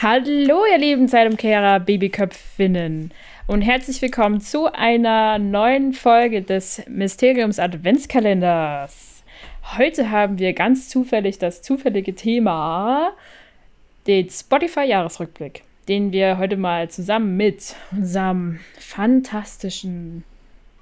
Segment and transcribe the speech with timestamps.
[0.00, 3.10] Hallo, ihr lieben Zeitumkehrer, Babyköpfinnen
[3.48, 9.24] und herzlich willkommen zu einer neuen Folge des Mysteriums Adventskalenders.
[9.76, 13.10] Heute haben wir ganz zufällig das zufällige Thema,
[14.06, 20.22] den Spotify-Jahresrückblick, den wir heute mal zusammen mit unserem fantastischen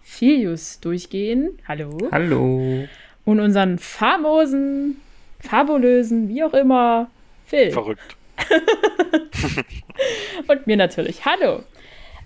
[0.03, 1.59] Filius durchgehen.
[1.67, 1.96] Hallo.
[2.12, 2.85] Hallo.
[3.25, 5.01] Und unseren famosen,
[5.41, 7.11] fabulösen, wie auch immer,
[7.46, 7.71] Phil.
[7.71, 8.14] Verrückt.
[10.49, 11.25] und mir natürlich.
[11.25, 11.61] Hallo.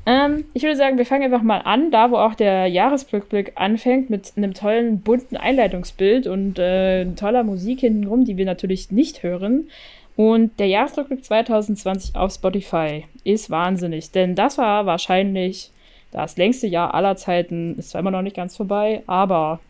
[0.06, 4.10] Ähm, ich würde sagen, wir fangen einfach mal an, da wo auch der Jahresrückblick anfängt,
[4.10, 9.68] mit einem tollen, bunten Einleitungsbild und äh, toller Musik hintenrum, die wir natürlich nicht hören.
[10.16, 15.70] Und der Jahresrückblick 2020 auf Spotify ist wahnsinnig, denn das war wahrscheinlich
[16.10, 17.76] das längste Jahr aller Zeiten.
[17.78, 19.60] Ist zwar immer noch nicht ganz vorbei, aber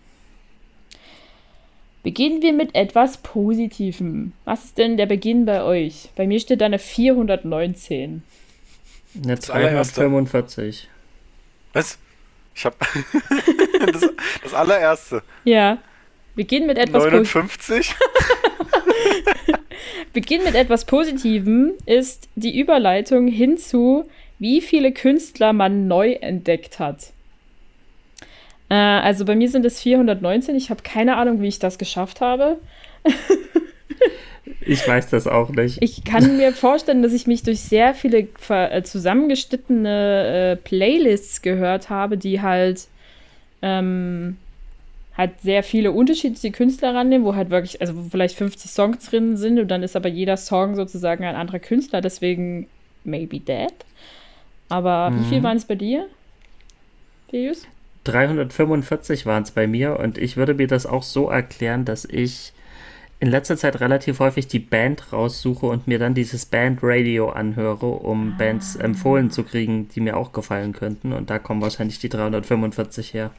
[2.02, 4.32] Beginnen wir mit etwas Positivem.
[4.44, 6.08] Was ist denn der Beginn bei euch?
[6.16, 8.22] Bei mir steht da eine 419.
[9.22, 10.88] Eine 345.
[11.72, 11.98] Was?
[12.54, 12.76] Ich hab.
[13.92, 14.08] das,
[14.42, 15.22] das allererste.
[15.44, 15.78] Ja.
[16.34, 17.94] Beginn mit etwas 59.
[20.12, 27.12] Beginn mit etwas Positivem ist die Überleitung hinzu, wie viele Künstler man neu entdeckt hat.
[28.70, 30.56] Äh, also bei mir sind es 419.
[30.56, 32.58] Ich habe keine Ahnung, wie ich das geschafft habe.
[34.60, 35.78] ich weiß das auch nicht.
[35.82, 41.90] Ich kann mir vorstellen, dass ich mich durch sehr viele äh, zusammengeschnittene äh, Playlists gehört
[41.90, 42.86] habe, die halt
[43.60, 44.38] ähm,
[45.16, 49.36] halt sehr viele unterschiedliche Künstler rannehmen, wo halt wirklich, also wo vielleicht 50 Songs drin
[49.36, 52.68] sind und dann ist aber jeder Song sozusagen ein anderer Künstler, deswegen
[53.04, 53.74] maybe that.
[54.68, 55.20] Aber mhm.
[55.20, 55.42] wie viel mhm.
[55.42, 56.06] waren es bei dir?
[57.32, 57.66] Deus?
[58.04, 62.52] 345 waren es bei mir und ich würde mir das auch so erklären, dass ich
[63.20, 68.32] in letzter Zeit relativ häufig die Band raussuche und mir dann dieses Bandradio anhöre, um
[68.32, 68.36] ah.
[68.38, 71.12] Bands empfohlen zu kriegen, die mir auch gefallen könnten.
[71.12, 73.30] Und da kommen wahrscheinlich die 345 her.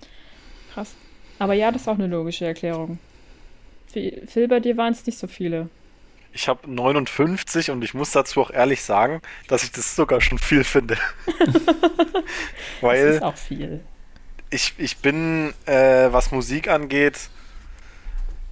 [0.74, 0.94] Krass.
[1.40, 3.00] Aber ja, das ist auch eine logische Erklärung.
[3.88, 5.68] Phil, bei dir waren es nicht so viele.
[6.34, 10.38] Ich habe 59 und ich muss dazu auch ehrlich sagen, dass ich das sogar schon
[10.38, 10.96] viel finde.
[12.82, 13.82] Weil das ist auch viel
[14.52, 17.30] ich, ich bin, äh, was Musik angeht,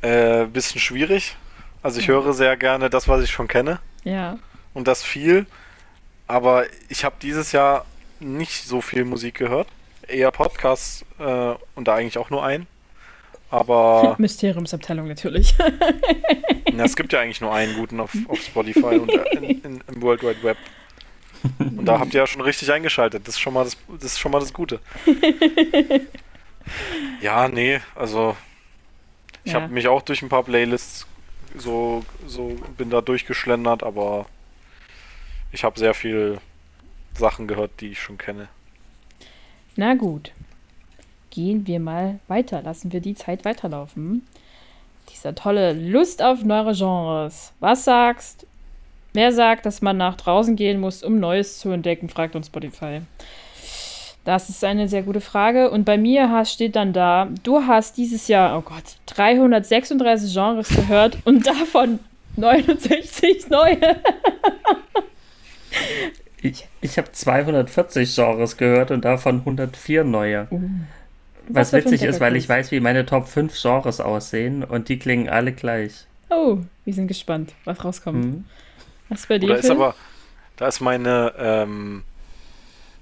[0.02, 1.36] ein äh, bisschen schwierig.
[1.84, 2.14] Also ich ja.
[2.14, 3.80] höre sehr gerne das, was ich schon kenne.
[4.04, 4.40] Ja.
[4.74, 5.46] Und das viel.
[6.28, 7.86] Aber ich habe dieses Jahr
[8.20, 9.68] nicht so viel Musik gehört.
[10.08, 12.68] Eher Podcasts äh, und da eigentlich auch nur einen.
[13.50, 14.16] Aber.
[14.20, 15.56] Mysteriumsabteilung natürlich.
[16.74, 19.84] na, es gibt ja eigentlich nur einen guten auf, auf Spotify und äh, in, in,
[19.88, 20.58] im World Wide Web.
[21.60, 23.28] Und da habt ihr ja schon richtig eingeschaltet.
[23.28, 24.80] Das ist schon mal das, das, ist schon mal das Gute.
[27.22, 28.36] ja, nee, also
[29.44, 29.62] ich ja.
[29.62, 31.08] habe mich auch durch ein paar Playlists
[31.56, 34.26] so, so bin da durchgeschlendert, aber
[35.52, 36.40] ich habe sehr viel
[37.18, 38.50] Sachen gehört, die ich schon kenne.
[39.76, 40.32] Na gut.
[41.32, 42.62] Gehen wir mal weiter.
[42.62, 44.28] Lassen wir die Zeit weiterlaufen.
[45.12, 47.54] Dieser tolle Lust auf neue Genres.
[47.60, 48.46] Was sagst
[49.14, 53.02] Wer sagt, dass man nach draußen gehen muss, um Neues zu entdecken, fragt uns Spotify.
[54.24, 55.72] Das ist eine sehr gute Frage.
[55.72, 61.18] Und bei mir steht dann da, du hast dieses Jahr, oh Gott, 336 Genres gehört
[61.26, 62.00] und davon
[62.36, 63.78] 69 neue.
[66.42, 70.48] ich ich habe 240 Genres gehört und davon 104 neue.
[70.52, 70.62] Uh,
[71.48, 75.00] was, was witzig ist, weil ich weiß, wie meine Top 5 Genres aussehen und die
[75.00, 76.06] klingen alle gleich.
[76.30, 78.26] Oh, wir sind gespannt, was rauskommt.
[78.26, 78.46] Mhm.
[79.10, 79.50] Was bei dir?
[79.50, 79.96] Da ist aber,
[80.58, 82.04] da ist meine, ähm,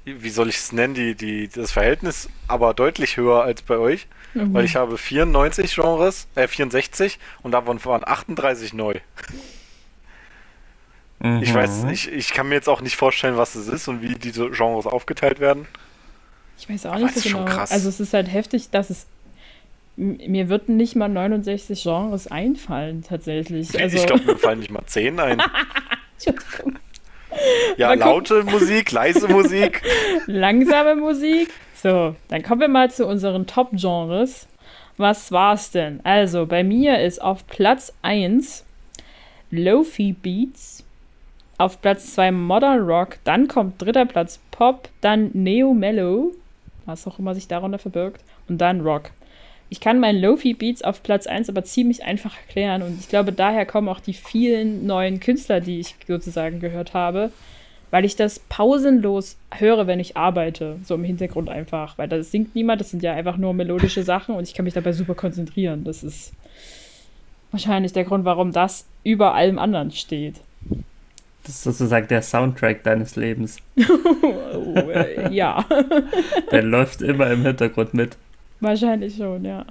[0.05, 4.07] wie soll ich es nennen, die, die, das Verhältnis aber deutlich höher als bei euch.
[4.33, 4.53] Mhm.
[4.53, 8.95] Weil ich habe 94 Genres, äh 64 und davon waren 38 neu.
[11.19, 11.41] Mhm.
[11.41, 14.15] Ich weiß, ich, ich kann mir jetzt auch nicht vorstellen, was es ist und wie
[14.15, 15.65] diese Genres aufgeteilt werden.
[16.59, 17.45] Ich weiß auch aber nicht so genau.
[17.45, 19.07] Also es ist halt heftig, dass es
[19.95, 23.79] mir würden nicht mal 69 Genres einfallen, tatsächlich.
[23.81, 25.41] Also ich glaube, mir fallen nicht mal 10 ein.
[27.77, 29.81] ja, laute Musik, leise Musik.
[30.25, 31.49] Langsame Musik.
[31.75, 34.47] So, dann kommen wir mal zu unseren Top-Genres.
[34.97, 35.99] Was war's denn?
[36.03, 38.65] Also, bei mir ist auf Platz 1
[39.51, 40.83] Lofi Beats,
[41.57, 46.33] auf Platz 2 Modern Rock, dann kommt dritter Platz Pop, dann Neo Mellow,
[46.85, 49.11] was auch immer sich darunter verbirgt, und dann Rock.
[49.69, 53.33] Ich kann meinen Lofi Beats auf Platz 1 aber ziemlich einfach erklären und ich glaube,
[53.33, 57.31] daher kommen auch die vielen neuen Künstler, die ich sozusagen gehört habe,
[57.91, 62.55] weil ich das pausenlos höre, wenn ich arbeite, so im Hintergrund einfach, weil da singt
[62.55, 65.83] niemand, das sind ja einfach nur melodische Sachen und ich kann mich dabei super konzentrieren.
[65.83, 66.33] Das ist
[67.51, 70.35] wahrscheinlich der Grund, warum das über allem anderen steht.
[71.43, 73.57] Das ist sozusagen der Soundtrack deines Lebens.
[74.53, 75.65] oh, äh, ja.
[76.51, 78.17] der läuft immer im Hintergrund mit.
[78.59, 79.65] Wahrscheinlich schon, ja.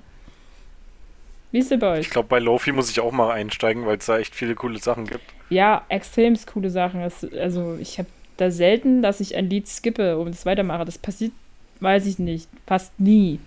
[1.52, 2.00] Wie ist es bei euch?
[2.00, 4.78] Ich glaube, bei Lofi muss ich auch mal einsteigen, weil es da echt viele coole
[4.78, 5.24] Sachen gibt.
[5.48, 7.00] Ja, extrem coole Sachen.
[7.00, 10.84] Das, also ich habe da selten, dass ich ein Lied skippe und es weitermache.
[10.84, 11.32] Das passiert,
[11.80, 13.40] weiß ich nicht, fast nie.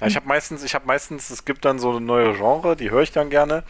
[0.00, 2.90] Ja, ich habe meistens, ich habe meistens, es gibt dann so eine neue Genre, die
[2.90, 3.62] höre ich dann gerne.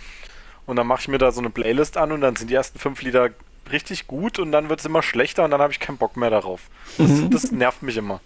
[0.67, 2.79] Und dann mache ich mir da so eine Playlist an und dann sind die ersten
[2.79, 3.31] fünf Lieder
[3.73, 6.31] richtig gut und dann wird es immer schlechter und dann habe ich keinen Bock mehr
[6.31, 6.63] darauf.
[6.99, 7.31] Das, mhm.
[7.31, 8.21] das nervt mich immer.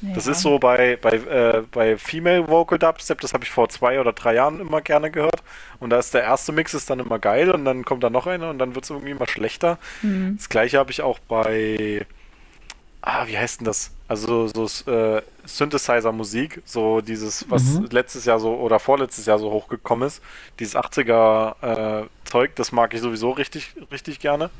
[0.00, 0.14] Ja.
[0.14, 4.00] Das ist so bei, bei, äh, bei Female Vocal Dubstep, das habe ich vor zwei
[4.00, 5.42] oder drei Jahren immer gerne gehört.
[5.80, 8.26] Und da ist der erste Mix ist dann immer geil und dann kommt da noch
[8.26, 9.78] einer und dann wird es irgendwie immer schlechter.
[10.02, 10.36] Mhm.
[10.36, 12.06] Das gleiche habe ich auch bei,
[13.08, 13.90] ah, wie heißt denn das?
[14.06, 17.88] Also so äh, Synthesizer-Musik, so dieses, was mhm.
[17.90, 20.22] letztes Jahr so oder vorletztes Jahr so hochgekommen ist,
[20.58, 24.50] dieses 80er-Zeug, äh, das mag ich sowieso richtig, richtig gerne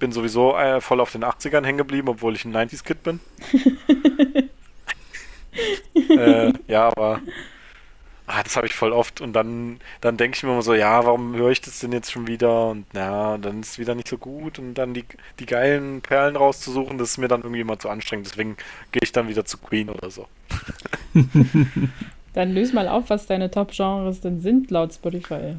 [0.00, 3.20] bin sowieso äh, voll auf den 80ern hängen geblieben, obwohl ich ein 90s-Kid bin.
[6.18, 7.20] äh, ja, aber
[8.30, 11.04] ah, das habe ich voll oft und dann, dann denke ich mir immer so, ja,
[11.04, 12.68] warum höre ich das denn jetzt schon wieder?
[12.68, 15.04] Und ja, dann ist es wieder nicht so gut und dann die,
[15.38, 18.26] die geilen Perlen rauszusuchen, das ist mir dann irgendwie immer zu anstrengend.
[18.26, 18.56] Deswegen
[18.92, 20.26] gehe ich dann wieder zu Queen oder so.
[22.34, 25.56] dann löse mal auf, was deine Top-Genres denn sind laut Spotify.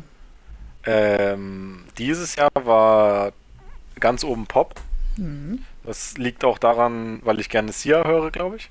[0.86, 3.34] Ähm, dieses Jahr war
[4.00, 4.76] ganz oben Pop.
[5.18, 5.60] Mhm.
[5.84, 8.70] Das liegt auch daran, weil ich gerne Sia höre, glaube ich.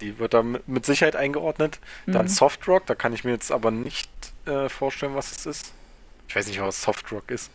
[0.00, 1.78] Die wird da mit Sicherheit eingeordnet.
[2.06, 2.12] Mhm.
[2.12, 4.10] Dann Soft Rock, da kann ich mir jetzt aber nicht
[4.46, 5.72] äh, vorstellen, was es ist.
[6.28, 7.50] Ich weiß nicht, was Soft Rock ist.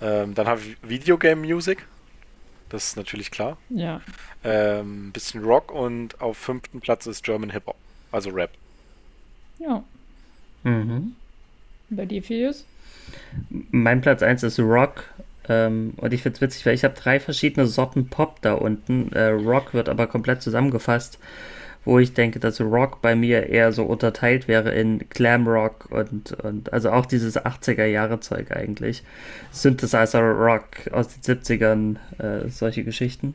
[0.00, 1.86] Ähm, dann habe ich Videogame Music.
[2.68, 3.58] Das ist natürlich klar.
[3.68, 4.00] Ja.
[4.44, 7.76] Ähm, bisschen Rock und auf fünften Platz ist German Hip Hop,
[8.10, 8.50] also Rap.
[9.58, 9.84] Ja.
[10.64, 11.14] Mhm.
[11.90, 12.64] Bei dir, Filius?
[13.48, 15.04] Mein Platz 1 ist Rock.
[15.48, 19.12] Ähm, und ich finde es witzig, weil ich habe drei verschiedene Sorten Pop da unten.
[19.12, 21.18] Äh, Rock wird aber komplett zusammengefasst,
[21.84, 26.32] wo ich denke, dass Rock bei mir eher so unterteilt wäre in Glam Rock und,
[26.32, 29.04] und also auch dieses 80er Jahre Zeug eigentlich.
[29.52, 33.34] Synthesizer Rock aus den 70ern, äh, solche Geschichten.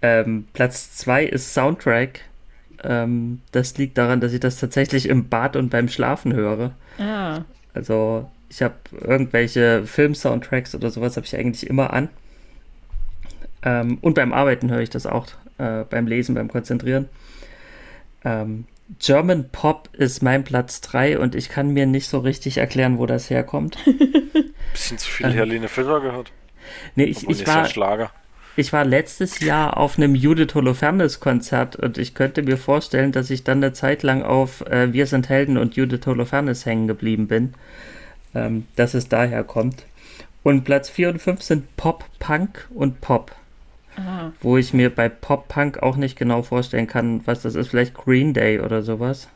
[0.00, 2.20] Ähm, Platz 2 ist Soundtrack.
[2.84, 6.76] Ähm, das liegt daran, dass ich das tatsächlich im Bad und beim Schlafen höre.
[6.98, 7.42] Ah.
[7.74, 12.08] Also ich habe irgendwelche Film-Soundtracks oder sowas habe ich eigentlich immer an.
[13.62, 15.26] Ähm, und beim Arbeiten höre ich das auch,
[15.58, 17.08] äh, beim Lesen, beim Konzentrieren.
[18.24, 18.64] Ähm,
[18.98, 23.04] German Pop ist mein Platz 3 und ich kann mir nicht so richtig erklären, wo
[23.04, 23.76] das herkommt.
[24.72, 26.32] Bisschen zu viel Helene Fischer gehört.
[26.94, 28.10] Nee, ich, ich war, Schlager.
[28.56, 33.28] ich war letztes Jahr auf einem Judith Holofernes Konzert und ich könnte mir vorstellen, dass
[33.28, 37.28] ich dann eine Zeit lang auf äh, Wir sind Helden und Judith Holofernes hängen geblieben
[37.28, 37.54] bin
[38.34, 39.84] ähm, dass es daher kommt.
[40.42, 43.34] Und Platz 4 und 5 sind Pop, Punk und Pop.
[43.96, 44.32] Aha.
[44.40, 47.68] Wo ich mir bei Pop Punk auch nicht genau vorstellen kann, was das ist.
[47.68, 49.28] Vielleicht Green Day oder sowas.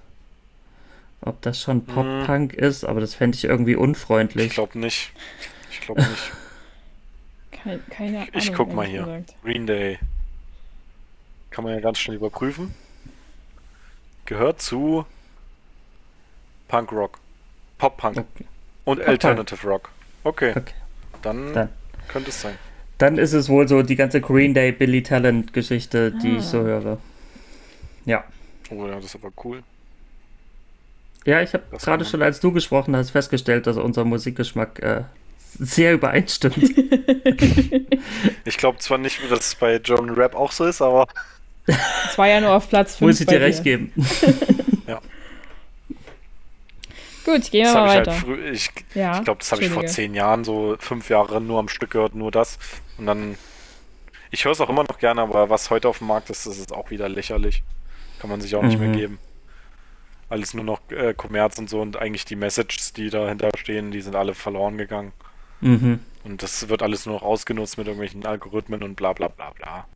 [1.20, 2.58] Ob das schon Pop Punk mhm.
[2.58, 4.46] ist, aber das fände ich irgendwie unfreundlich.
[4.46, 5.12] Ich glaube nicht.
[5.70, 6.32] Ich glaube nicht.
[7.50, 8.30] keine, keine Ahnung.
[8.34, 9.02] Ich guck mal hier.
[9.02, 9.34] Gesagt.
[9.42, 9.98] Green Day.
[11.50, 12.74] Kann man ja ganz schnell überprüfen.
[14.24, 15.04] Gehört zu
[16.68, 17.18] Punk Rock.
[17.78, 18.18] Pop Punk.
[18.18, 18.46] Okay.
[18.84, 19.10] Und okay.
[19.10, 19.90] Alternative Rock.
[20.24, 20.52] Okay.
[20.56, 20.74] okay.
[21.22, 21.68] Dann, Dann,
[22.08, 22.54] könnte es sein.
[22.98, 26.38] Dann ist es wohl so die ganze Green Day Billy Talent Geschichte, die ah.
[26.38, 26.64] ich so ah.
[26.64, 26.98] höre.
[28.04, 28.24] Ja.
[28.70, 29.62] Oh ja, das ist aber cool.
[31.24, 35.02] Ja, ich habe gerade schon, als du gesprochen hast, festgestellt, dass unser Musikgeschmack äh,
[35.58, 36.56] sehr übereinstimmt.
[38.44, 41.06] ich glaube zwar nicht, dass es bei German Rap auch so ist, aber.
[41.66, 43.08] Es war ja nur auf Platz 5.
[43.08, 43.92] Muss ich dir recht geben.
[47.24, 48.26] Gut, gehen wir mal ich halt weiter.
[48.26, 51.58] Halt ich, ja, ich glaube, das habe ich vor zehn Jahren, so fünf Jahre nur
[51.58, 52.58] am Stück gehört, nur das.
[52.98, 53.36] Und dann.
[54.30, 56.56] Ich höre es auch immer noch gerne, aber was heute auf dem Markt ist, das
[56.56, 57.62] ist auch wieder lächerlich.
[58.18, 58.68] Kann man sich auch mhm.
[58.68, 58.96] nicht mehr mhm.
[58.96, 59.18] geben.
[60.30, 64.00] Alles nur noch äh, Kommerz und so und eigentlich die Messages, die dahinter stehen, die
[64.00, 65.12] sind alle verloren gegangen.
[65.60, 66.00] Mhm.
[66.24, 69.86] Und das wird alles nur noch ausgenutzt mit irgendwelchen Algorithmen und bla bla bla bla.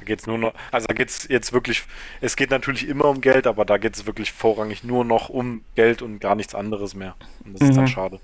[0.00, 1.82] Da geht es nur noch, also da geht es jetzt wirklich,
[2.22, 5.62] es geht natürlich immer um Geld, aber da geht es wirklich vorrangig nur noch um
[5.74, 7.14] Geld und gar nichts anderes mehr.
[7.44, 7.68] Und das mhm.
[7.68, 8.18] ist dann schade.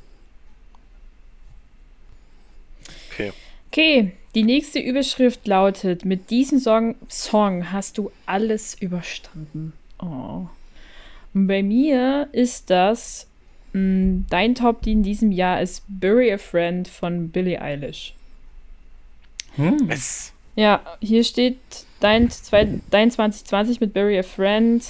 [3.13, 3.33] Okay.
[3.71, 9.75] Okay, die nächste Überschrift lautet: Mit diesem Song, Song hast du alles überstanden.
[9.99, 10.47] Oh.
[11.35, 13.27] Und bei mir ist das
[13.75, 18.15] mh, mm, dein Top, die in diesem Jahr ist Bury a Friend von Billie Eilish.
[19.57, 19.91] Hm.
[19.91, 21.59] Es ja, hier steht
[22.01, 24.83] dein, zwei, dein 2020 mit Bury a Friend.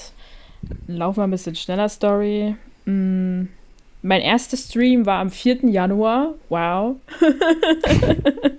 [0.86, 2.54] Laufen wir ein bisschen schneller Story.
[2.84, 3.44] Mm,
[4.02, 5.66] mein erster Stream war am 4.
[5.66, 6.34] Januar.
[6.48, 6.96] Wow.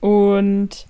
[0.00, 0.86] Und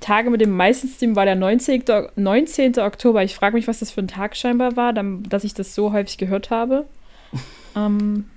[0.00, 1.84] Tage mit dem meisten Stream war der 19.
[2.16, 2.78] 19.
[2.78, 3.24] Oktober.
[3.24, 5.92] Ich frage mich, was das für ein Tag scheinbar war, dann, dass ich das so
[5.92, 6.86] häufig gehört habe.
[7.76, 8.30] ähm,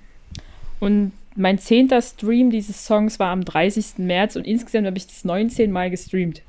[0.80, 3.98] und mein zehnter Stream dieses Songs war am 30.
[3.98, 6.42] März und insgesamt habe ich das 19 Mal gestreamt.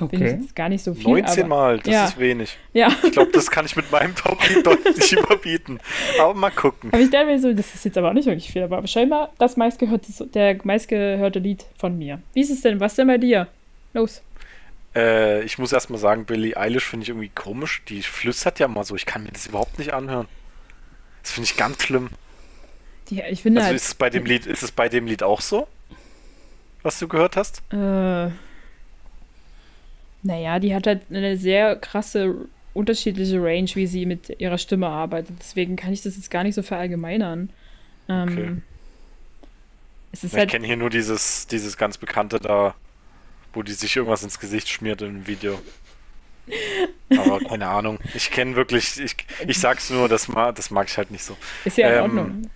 [0.00, 0.16] Okay.
[0.16, 1.04] Finde ich gar nicht so viel.
[1.04, 2.04] 19 aber, Mal, das ja.
[2.06, 2.56] ist wenig.
[2.72, 2.88] Ja.
[3.02, 5.78] Ich glaube, das kann ich mit meinem Top-Lied deutlich überbieten.
[6.18, 6.90] Aber mal gucken.
[6.92, 9.32] Aber ich dachte mir so, das ist jetzt aber auch nicht wirklich viel, aber scheinbar
[9.38, 12.20] das meistgehörte, der meistgehörte Lied von mir.
[12.32, 12.80] Wie ist es denn?
[12.80, 13.48] Was denn bei dir?
[13.92, 14.22] Los.
[14.94, 17.82] Äh, ich muss erstmal sagen, Billie Eilish finde ich irgendwie komisch.
[17.88, 18.96] Die flüstert ja mal so.
[18.96, 20.28] Ich kann mir das überhaupt nicht anhören.
[21.22, 22.08] Das finde ich ganz schlimm.
[23.10, 23.76] Die, ich finde Also halt.
[23.76, 25.66] ist es bei dem Lied, ist es bei dem Lied auch so?
[26.82, 27.62] Was du gehört hast?
[27.72, 28.30] Äh,
[30.22, 32.34] naja, die hat halt eine sehr krasse,
[32.74, 35.36] unterschiedliche Range, wie sie mit ihrer Stimme arbeitet.
[35.40, 37.50] Deswegen kann ich das jetzt gar nicht so verallgemeinern.
[38.08, 38.62] Ähm, Okay.
[40.12, 40.50] Es ist Ich halt.
[40.50, 42.74] kenne hier nur dieses, dieses ganz bekannte da,
[43.52, 45.60] wo die sich irgendwas ins Gesicht schmiert im Video.
[47.16, 47.98] Aber keine Ahnung.
[48.14, 51.36] Ich kenne wirklich, ich, ich sag's nur, das mag, das mag ich halt nicht so.
[51.64, 52.50] Ist ja in ähm, Ordnung.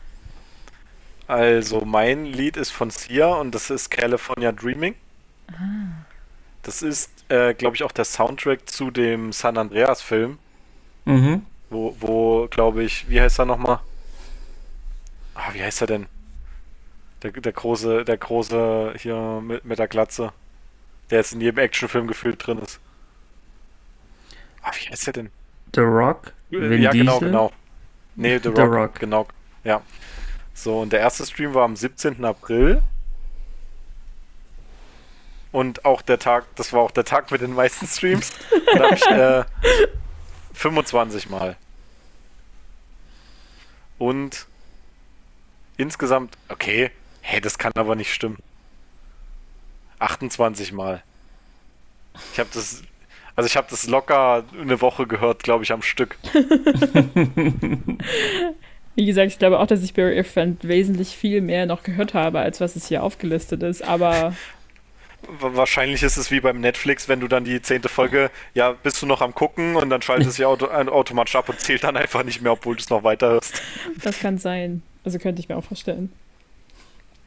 [1.26, 4.94] Also mein Lied ist von Sia und das ist California Dreaming.
[6.62, 10.38] Das ist, äh, glaube ich, auch der Soundtrack zu dem San Andreas Film,
[11.06, 11.44] Mhm.
[11.70, 13.80] wo, wo glaube ich, wie heißt er nochmal?
[15.34, 16.06] Ah, wie heißt er denn?
[17.22, 20.32] Der, der große, der große hier mit, mit der Glatze,
[21.10, 22.80] der jetzt in jedem Actionfilm gefühlt drin ist.
[24.62, 25.30] Ah, wie heißt er denn?
[25.74, 27.28] The Rock, Vin ja, genau, Diesel.
[27.28, 27.52] genau.
[28.16, 28.94] Nee, The Rock, The Rock.
[29.00, 29.26] genau.
[29.64, 29.82] Ja.
[30.54, 32.24] So, und der erste Stream war am 17.
[32.24, 32.80] April.
[35.50, 38.32] Und auch der Tag, das war auch der Tag mit den meisten Streams.
[38.74, 39.44] da habe ich äh,
[40.54, 41.56] 25 Mal.
[43.98, 44.46] Und
[45.76, 48.38] insgesamt, okay, hey, das kann aber nicht stimmen.
[49.98, 51.02] 28 Mal.
[52.32, 52.82] Ich habe das,
[53.36, 56.18] also ich habe das locker eine Woche gehört, glaube ich, am Stück.
[58.96, 62.38] Wie gesagt, ich glaube auch, dass ich Barry Friend wesentlich viel mehr noch gehört habe,
[62.40, 63.82] als was es hier aufgelistet ist.
[63.82, 64.34] Aber
[65.40, 69.00] Wa- Wahrscheinlich ist es wie beim Netflix, wenn du dann die zehnte Folge, ja, bist
[69.02, 71.96] du noch am gucken und dann schaltet es ja auto automatisch ab und zählt dann
[71.96, 73.60] einfach nicht mehr, obwohl du es noch weiterhörst.
[74.02, 74.82] das kann sein.
[75.04, 76.12] Also könnte ich mir auch vorstellen.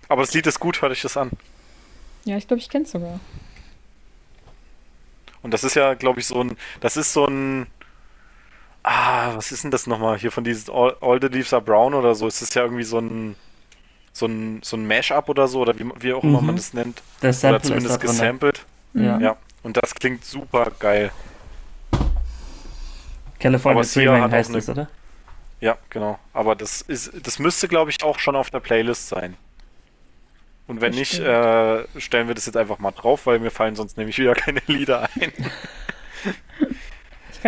[0.07, 1.31] Aber das Lied ist gut, hör dich das an.
[2.23, 3.19] Ja, ich glaube, ich kenne es sogar.
[5.41, 7.67] Und das ist ja, glaube ich, so ein, das ist so ein,
[8.83, 11.93] ah, was ist denn das nochmal hier von dieses All, All the Leaves are Brown
[11.93, 12.27] oder so?
[12.27, 13.35] Ist das ja irgendwie so ein,
[14.13, 16.47] so ein, so ein Mash-up oder so, oder wie, wie auch immer Mhm.
[16.47, 17.01] man das nennt.
[17.21, 18.09] Das Oder zumindest drin.
[18.09, 18.65] gesampelt.
[18.93, 19.19] Ja.
[19.19, 19.37] Ja.
[19.63, 21.11] Und das klingt super geil.
[23.39, 24.87] California Dreaming heißt eine- es, oder?
[25.59, 26.19] Ja, genau.
[26.33, 29.35] Aber das ist, das müsste, glaube ich, auch schon auf der Playlist sein.
[30.67, 33.75] Und wenn Das nicht, äh, stellen wir das jetzt einfach mal drauf, weil mir fallen
[33.75, 35.31] sonst nämlich wieder keine Lieder ein.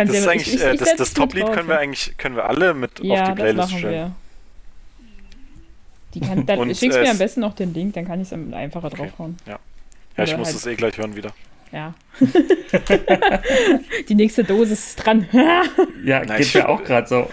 [0.02, 1.74] Ich kann Das dir- ist ich- eigentlich, ich- äh, ich das, das Top-Lied können wir
[1.76, 1.80] ja.
[1.80, 3.92] eigentlich, können wir alle mit Ja, auf die das Playlist machen stellen.
[3.94, 4.12] wir.
[6.14, 8.20] Die kann, dann Und, schickst äh, mir am es- besten noch den Link, dann kann
[8.20, 9.36] ich es einfacher draufhauen.
[9.46, 9.58] Ja,
[10.16, 11.32] ich Oder muss halt- das eh gleich hören wieder.
[11.72, 11.94] Ja.
[14.08, 15.28] Die nächste Dosis ist dran.
[16.04, 17.28] Ja, Na, geht ich- mir auch gerade so.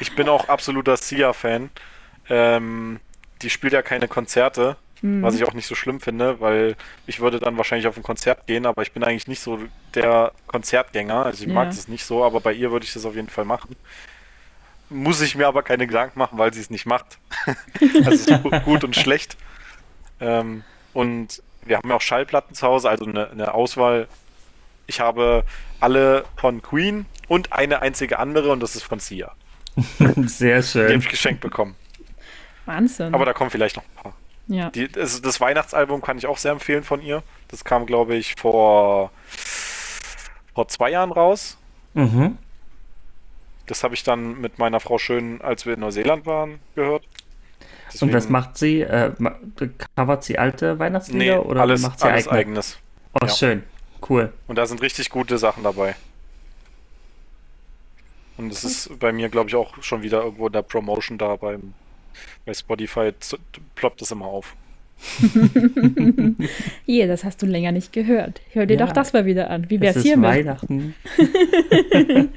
[0.00, 1.70] Ich bin auch absoluter Sia-Fan.
[2.28, 3.00] Ähm,
[3.40, 5.22] die spielt ja keine Konzerte, Hm.
[5.22, 8.46] was ich auch nicht so schlimm finde, weil ich würde dann wahrscheinlich auf ein Konzert
[8.46, 9.58] gehen, aber ich bin eigentlich nicht so
[9.94, 11.24] der Konzertgänger.
[11.26, 11.54] Also ich Ja.
[11.54, 13.74] mag das nicht so, aber bei ihr würde ich das auf jeden Fall machen.
[14.90, 17.18] Muss ich mir aber keine Gedanken machen, weil sie es nicht macht.
[17.80, 19.36] also es ist gu- gut und schlecht.
[20.20, 24.06] Ähm, und wir haben ja auch Schallplatten zu Hause, also eine, eine Auswahl.
[24.86, 25.44] Ich habe
[25.80, 29.32] alle von Queen und eine einzige andere und das ist von Sia.
[30.26, 31.00] Sehr Die habe schön.
[31.00, 31.74] ich geschenkt bekommen.
[32.66, 33.14] Wahnsinn.
[33.14, 34.12] Aber da kommen vielleicht noch ein paar.
[34.52, 34.70] Ja.
[34.70, 37.22] Die, also das Weihnachtsalbum kann ich auch sehr empfehlen von ihr.
[37.48, 39.10] Das kam, glaube ich, vor,
[40.54, 41.58] vor zwei Jahren raus.
[41.94, 42.38] Mhm.
[43.66, 47.04] Das habe ich dann mit meiner Frau schön, als wir in Neuseeland waren, gehört.
[48.00, 48.80] Und was Deswegen- macht sie?
[48.80, 49.12] Äh,
[49.96, 52.38] covert sie alte Nee, Weihnachtslieder oder alles, macht sie alles eigene?
[52.40, 52.78] eigenes.
[53.14, 53.28] Oh, ja.
[53.28, 53.62] schön.
[54.08, 54.32] Cool.
[54.48, 55.94] Und da sind richtig gute Sachen dabei.
[58.38, 61.36] Und es ist bei mir, glaube ich, auch schon wieder irgendwo in der Promotion da
[61.36, 61.74] beim,
[62.44, 63.12] bei Spotify
[63.74, 64.54] ploppt das immer auf.
[66.86, 68.40] Hier, das hast du länger nicht gehört.
[68.52, 68.86] Hör dir Ja.
[68.86, 69.68] doch das mal wieder an.
[69.68, 70.30] Wie Es wär's ist hiermit?
[70.30, 70.94] Weihnachten.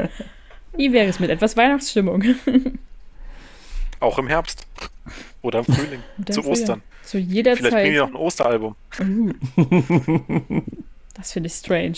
[0.78, 2.24] Wie wäre es mit etwas Weihnachtsstimmung?
[4.00, 4.66] Auch im Herbst.
[5.42, 6.02] Oder im Frühling.
[6.20, 6.44] Oder zu.
[6.46, 6.82] Ostern.
[7.04, 8.10] Zu jeder Vielleicht bringen die Zeit.
[8.12, 8.76] noch ein Osteralbum.
[9.00, 9.32] Uh.
[11.14, 11.98] Das finde ich strange.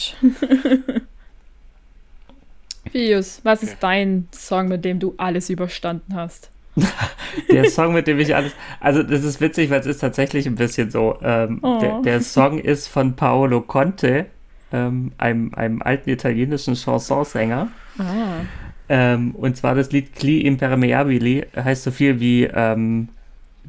[2.91, 6.49] Pius, was ist dein Song, mit dem du alles überstanden hast?
[7.51, 8.53] der Song, mit dem ich alles.
[8.79, 11.17] Also, das ist witzig, weil es ist tatsächlich ein bisschen so.
[11.21, 11.79] Ähm, oh.
[11.79, 14.27] der, der, Song ist von Paolo Conte,
[14.71, 17.69] ähm, einem, einem alten italienischen Chansonsänger.
[17.97, 18.03] Ah.
[18.89, 23.09] Ähm, und zwar das Lied Cli Impermeabili, heißt so viel wie ähm,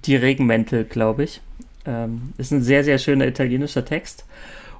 [0.05, 1.41] Die Regenmäntel, glaube ich.
[1.87, 4.25] Ähm, ist ein sehr, sehr schöner italienischer Text.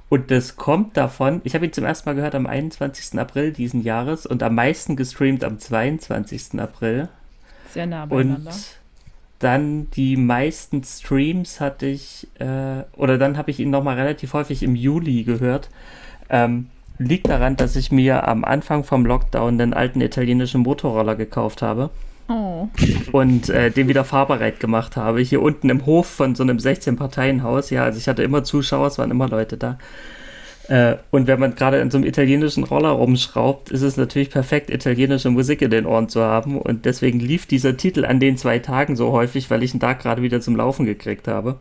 [0.09, 3.19] Und das kommt davon, ich habe ihn zum ersten Mal gehört am 21.
[3.19, 6.59] April diesen Jahres und am meisten gestreamt am 22.
[6.59, 7.09] April.
[7.73, 8.51] Sehr nah beieinander.
[8.51, 8.79] Und
[9.39, 14.63] dann die meisten Streams hatte ich, äh, oder dann habe ich ihn nochmal relativ häufig
[14.63, 15.71] im Juli gehört.
[16.29, 16.67] Ähm,
[16.99, 21.91] liegt daran, dass ich mir am Anfang vom Lockdown den alten italienischen Motorroller gekauft habe.
[22.29, 22.69] Oh.
[23.13, 25.21] Und äh, den wieder fahrbereit gemacht habe.
[25.21, 27.71] Hier unten im Hof von so einem 16-Parteien-Haus.
[27.71, 29.79] Ja, also ich hatte immer Zuschauer, es waren immer Leute da.
[30.69, 34.71] Äh, und wenn man gerade in so einem italienischen Roller rumschraubt, ist es natürlich perfekt,
[34.71, 36.59] italienische Musik in den Ohren zu haben.
[36.59, 39.95] Und deswegen lief dieser Titel an den zwei Tagen so häufig, weil ich ihn da
[39.95, 41.59] gerade wieder zum Laufen gekriegt habe.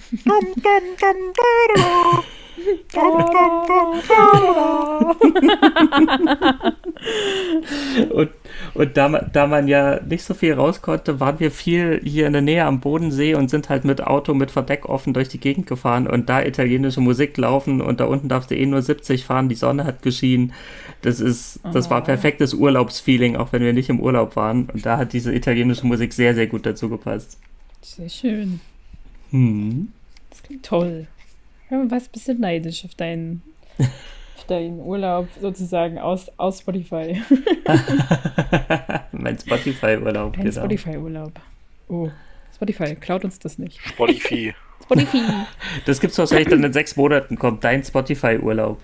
[8.10, 8.30] und
[8.74, 12.32] und da, da man ja nicht so viel raus konnte, waren wir viel hier in
[12.32, 15.66] der Nähe am Bodensee und sind halt mit Auto mit Verdeck offen durch die Gegend
[15.66, 19.48] gefahren und da italienische Musik laufen und da unten darfst du eh nur 70 fahren,
[19.48, 20.52] die Sonne hat geschienen.
[21.02, 22.04] Das ist, das war oh.
[22.04, 24.68] perfektes Urlaubsfeeling, auch wenn wir nicht im Urlaub waren.
[24.72, 27.38] Und da hat diese italienische Musik sehr, sehr gut dazu gepasst.
[27.80, 28.60] Sehr schön.
[29.30, 29.92] Hm.
[30.30, 31.06] Das klingt toll.
[31.70, 33.42] War ein bisschen neidisch auf deinen,
[33.78, 37.22] auf deinen Urlaub sozusagen aus, aus Spotify.
[39.12, 40.50] mein Spotify-Urlaub, genau.
[40.50, 41.32] Spotify-Urlaub.
[41.88, 42.10] Oh,
[42.54, 43.80] Spotify, klaut uns das nicht.
[43.86, 44.54] Spotify.
[44.84, 45.22] Spotify.
[45.84, 48.80] Das gibt's wahrscheinlich dann in sechs Monaten, kommt dein Spotify-Urlaub.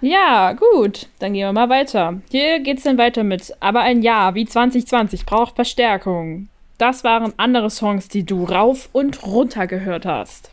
[0.00, 2.20] Ja, gut, dann gehen wir mal weiter.
[2.30, 6.48] Hier geht's dann weiter mit Aber ein Jahr wie 2020 braucht Verstärkung.
[6.78, 10.50] Das waren andere Songs, die du rauf und runter gehört hast.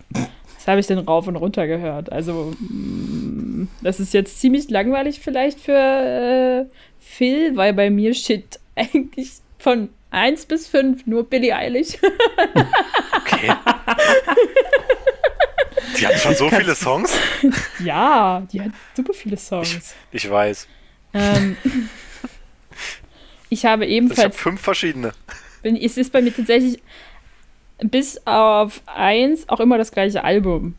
[0.56, 2.12] Was habe ich denn rauf und runter gehört?
[2.12, 6.66] Also, mm, das ist jetzt ziemlich langweilig vielleicht für äh,
[7.00, 9.30] Phil, weil bei mir steht eigentlich
[9.60, 12.00] von 1 bis 5 nur Billie Eilish.
[13.16, 13.54] okay.
[16.00, 17.14] Die hat schon so viele Songs?
[17.84, 19.96] Ja, die hat super viele Songs.
[20.12, 20.68] Ich, ich weiß.
[21.14, 21.58] Ähm,
[23.50, 24.20] ich habe ebenfalls.
[24.20, 25.14] Ich habe fünf verschiedene
[25.66, 26.80] bin, es ist bei mir tatsächlich
[27.80, 30.76] bis auf eins auch immer das gleiche Album.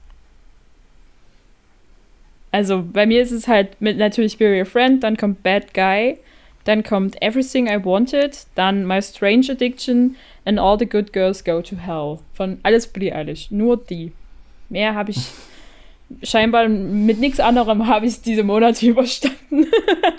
[2.53, 6.19] Also bei mir ist es halt mit natürlich Be Your Friend, dann kommt Bad Guy,
[6.64, 10.14] dann kommt Everything I Wanted, dann My Strange Addiction
[10.45, 12.21] and All the Good Girls Go to Hell.
[12.33, 13.51] Von alles Billie Eilish.
[13.51, 14.12] Nur die.
[14.68, 15.31] Mehr habe ich
[16.22, 19.66] scheinbar mit nichts anderem habe ich diese Monate überstanden.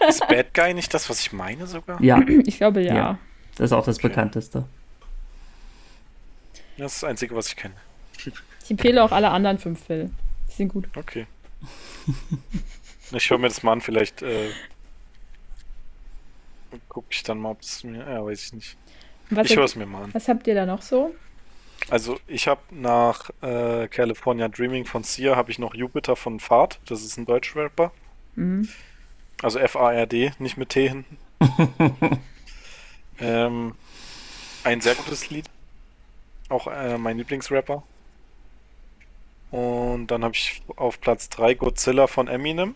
[0.07, 2.01] ist Bad Guy nicht das, was ich meine sogar?
[2.01, 2.21] Ja.
[2.45, 2.95] Ich glaube ja.
[2.95, 3.19] ja.
[3.55, 4.09] Das ist auch das okay.
[4.09, 4.65] bekannteste.
[6.77, 7.73] Das ist das Einzige, was ich kenne.
[8.63, 10.11] Ich empfehle auch alle anderen fünf Fälle.
[10.49, 10.87] Die sind gut.
[10.95, 11.25] Okay.
[13.11, 14.49] ich höre mir das mal an, vielleicht äh,
[16.89, 17.99] gucke ich dann mal, ob es mir.
[17.99, 18.77] Ja, weiß ich nicht.
[19.29, 20.13] Was ich höre es mir mal an.
[20.13, 21.15] Was habt ihr da noch so?
[21.89, 26.79] Also ich habe nach äh, California Dreaming von Sia habe ich noch Jupiter von Fahrt.
[26.85, 27.91] Das ist ein Deutschrapper.
[28.35, 28.67] Mhm.
[29.41, 31.17] Also F-A-R-D, nicht mit T hinten.
[33.19, 33.75] Ähm,
[34.63, 35.49] ein sehr gutes Lied.
[36.49, 37.83] Auch äh, mein Lieblingsrapper.
[39.51, 42.75] Und dann habe ich auf Platz 3 Godzilla von Eminem.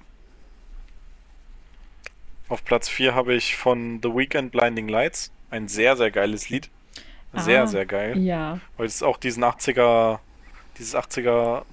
[2.48, 5.32] Auf Platz 4 habe ich von The Weeknd Blinding Lights.
[5.50, 6.70] Ein sehr, sehr geiles Lied.
[7.34, 8.18] Sehr, ah, sehr geil.
[8.18, 8.60] Ja.
[8.78, 10.20] Weil es auch diesen 80er,
[10.78, 11.64] dieses 80er,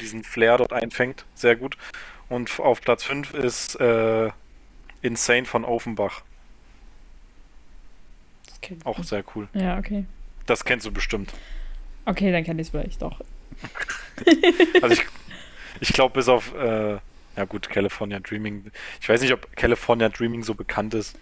[0.00, 1.24] diesen Flair dort einfängt.
[1.34, 1.76] Sehr gut.
[2.28, 4.30] Und auf Platz 5 ist äh,
[5.02, 6.22] Insane von Offenbach.
[8.84, 9.48] Auch sehr cool.
[9.52, 10.06] Ja, okay.
[10.46, 11.34] Das kennst du bestimmt.
[12.06, 13.20] Okay, dann kenne ich es vielleicht doch.
[14.82, 15.04] also ich,
[15.80, 16.98] ich glaube, bis auf, äh,
[17.36, 18.70] ja gut, California Dreaming.
[19.00, 21.18] Ich weiß nicht, ob California Dreaming so bekannt ist.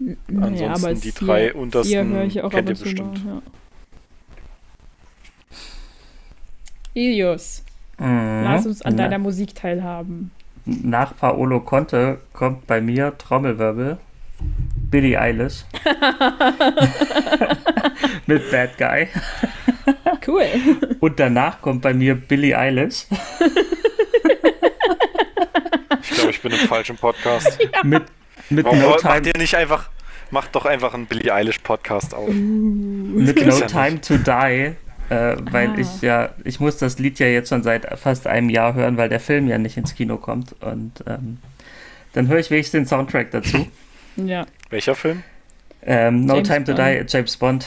[0.00, 3.24] N Ansonsten die vier, drei untersten ich auch kennt ihr bestimmt.
[3.24, 3.42] Mal, ja.
[6.94, 7.64] Ilius,
[7.98, 8.42] mhm.
[8.44, 10.30] lass uns an deiner Musik teilhaben.
[10.64, 13.98] Nach Paolo Conte kommt bei mir Trommelwirbel
[14.90, 15.64] Billie Eilish.
[18.26, 19.08] Mit Bad Guy.
[20.26, 20.46] Cool.
[21.00, 23.06] Und danach kommt bei mir Billie Eilish.
[26.02, 27.58] Ich glaube, ich bin im falschen Podcast.
[27.60, 27.82] Ja.
[27.82, 28.02] Mit,
[28.50, 29.14] mit Warum no Time.
[29.14, 29.90] Macht ihr nicht einfach,
[30.30, 32.28] macht doch einfach einen Billie Eilish Podcast auf.
[32.28, 34.74] Uh, mit No Time to Die
[35.10, 35.78] Äh, weil ah.
[35.78, 39.10] ich ja, ich muss das Lied ja jetzt schon seit fast einem Jahr hören, weil
[39.10, 40.54] der Film ja nicht ins Kino kommt.
[40.62, 41.38] Und ähm,
[42.14, 43.66] dann höre ich wenigstens den Soundtrack dazu.
[44.16, 44.46] ja.
[44.70, 45.22] Welcher Film?
[45.82, 46.78] Ähm, no James Time Bond.
[46.78, 47.66] to Die, James Bond.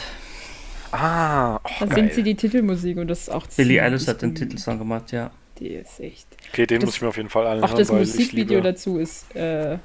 [0.91, 4.33] Ah, oh, da singt sie die Titelmusik und das ist auch Billie Eilish hat den
[4.33, 5.31] Titelsong gemacht, ja.
[5.59, 6.27] Die ist echt.
[6.49, 7.69] Okay, den das, muss ich mir auf jeden Fall anhören.
[7.69, 9.77] Auch das Musikvideo dazu ist äh,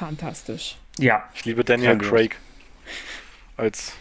[0.00, 0.78] fantastisch.
[0.98, 1.24] Ja.
[1.34, 2.36] Ich liebe Daniel Craig
[3.58, 3.92] als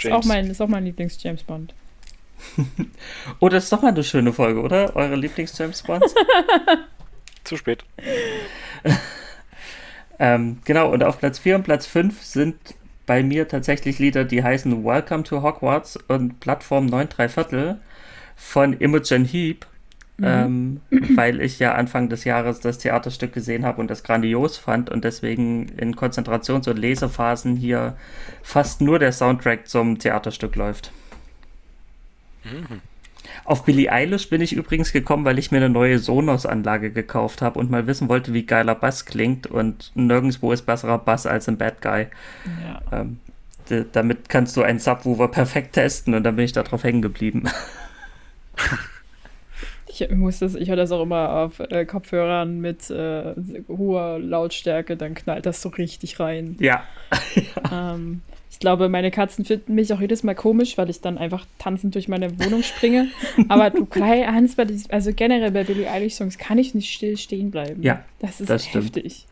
[0.00, 0.18] James.
[0.18, 1.74] Ist auch mein, ist auch mein Lieblings-James Bond.
[3.38, 4.96] oh, das ist doch mal eine schöne Folge, oder?
[4.96, 6.12] Eure Lieblings-James Bonds?
[7.44, 7.84] Zu spät.
[10.18, 12.56] ähm, genau, und auf Platz 4 und Platz 5 sind
[13.06, 17.80] bei mir tatsächlich Lieder, die heißen Welcome to Hogwarts und Plattform 9 3 Viertel
[18.34, 19.66] von Imogen Heap.
[20.20, 20.26] Mhm.
[20.26, 20.80] Ähm,
[21.16, 25.02] weil ich ja Anfang des Jahres das Theaterstück gesehen habe und das grandios fand und
[25.02, 27.96] deswegen in Konzentrations- und Lesephasen hier
[28.42, 30.92] fast nur der Soundtrack zum Theaterstück läuft.
[32.44, 32.82] Mhm.
[33.44, 37.58] Auf Billie Eilish bin ich übrigens gekommen, weil ich mir eine neue Sonos-Anlage gekauft habe
[37.58, 41.56] und mal wissen wollte, wie geiler Bass klingt und nirgendwo ist besserer Bass als im
[41.56, 42.08] Bad Guy.
[42.62, 43.00] Ja.
[43.00, 43.20] Ähm,
[43.92, 47.44] damit kannst du einen Subwoofer perfekt testen und dann bin ich darauf hängen geblieben.
[50.00, 53.34] Ich muss das, ich höre das auch immer auf äh, Kopfhörern mit äh,
[53.68, 56.56] hoher Lautstärke, dann knallt das so richtig rein.
[56.60, 56.84] Ja.
[57.72, 61.46] ähm, ich glaube, meine Katzen finden mich auch jedes Mal komisch, weil ich dann einfach
[61.58, 63.08] tanzend durch meine Wohnung springe.
[63.48, 64.56] Aber du, Hans,
[64.88, 67.82] also generell bei Billie Eilish Songs kann ich nicht still stehen bleiben.
[67.82, 68.04] Ja.
[68.18, 69.26] Das ist das heftig.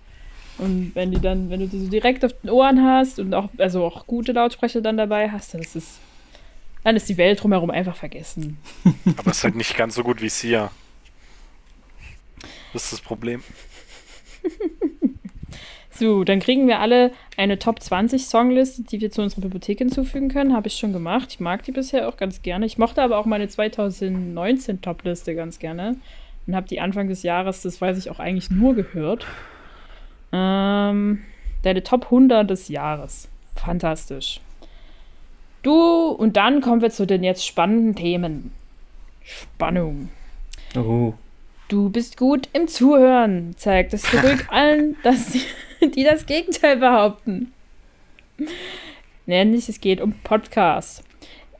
[0.58, 3.48] Und wenn die dann, wenn du die so direkt auf den Ohren hast und auch,
[3.58, 5.98] also auch gute Lautsprecher dann dabei hast, dann ist es
[6.84, 8.58] dann ist die Welt drumherum einfach vergessen.
[9.16, 10.70] Aber es ist halt nicht ganz so gut wie Sia.
[12.72, 13.42] Das ist das Problem.
[15.90, 20.28] so, dann kriegen wir alle eine Top 20 Songliste, die wir zu unserer Bibliothek hinzufügen
[20.28, 20.54] können.
[20.54, 21.28] Habe ich schon gemacht.
[21.30, 22.66] Ich mag die bisher auch ganz gerne.
[22.66, 25.96] Ich mochte aber auch meine 2019 Top-Liste ganz gerne.
[26.46, 29.26] Und habe die Anfang des Jahres, das weiß ich auch eigentlich nur gehört.
[30.32, 31.24] Ähm,
[31.62, 33.28] deine Top 100 des Jahres.
[33.54, 34.40] Fantastisch.
[35.62, 38.52] Du, und dann kommen wir zu den jetzt spannenden Themen.
[39.22, 40.08] Spannung.
[40.76, 41.14] Oh.
[41.68, 45.42] Du bist gut im Zuhören, zeigt es zurück allen, dass die,
[45.90, 47.52] die das Gegenteil behaupten.
[49.26, 51.02] Nämlich, es geht um Podcasts.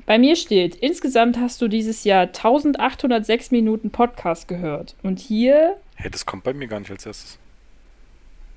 [0.07, 4.97] Bei mir steht, insgesamt hast du dieses Jahr 1806 Minuten Podcast gehört.
[5.03, 5.77] Und hier.
[5.97, 7.39] Hey, das kommt bei mir gar nicht als erstes.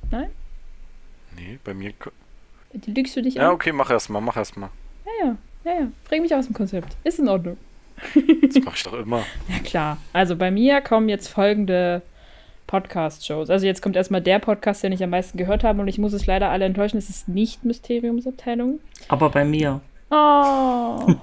[0.10, 0.30] Nein?
[1.36, 1.92] Nee, bei mir.
[2.86, 3.48] Lügst du dich an?
[3.48, 4.70] Ja, okay, mach erst mal, mach erst mal.
[5.06, 5.88] Ja, ja, ja, ja.
[6.08, 6.96] Bring mich aus dem Konzept.
[7.04, 7.58] Ist in Ordnung.
[8.16, 9.20] Das mache ich doch immer.
[9.50, 9.98] ja, klar.
[10.14, 12.02] Also bei mir kommen jetzt folgende
[12.68, 13.50] Podcast-Shows.
[13.50, 16.14] Also jetzt kommt erstmal der Podcast, den ich am meisten gehört habe und ich muss
[16.14, 18.80] es leider alle enttäuschen, es ist nicht Mysteriumsabteilung.
[19.10, 19.82] Aber bei mir.
[20.10, 20.16] Oh.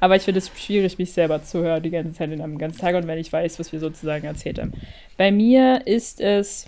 [0.00, 2.96] Aber ich finde es schwierig, mich selber zu hören die ganze Zeit am ganzen Tag
[2.96, 4.72] und wenn ich weiß, was wir sozusagen erzählt haben.
[5.16, 6.66] Bei mir ist es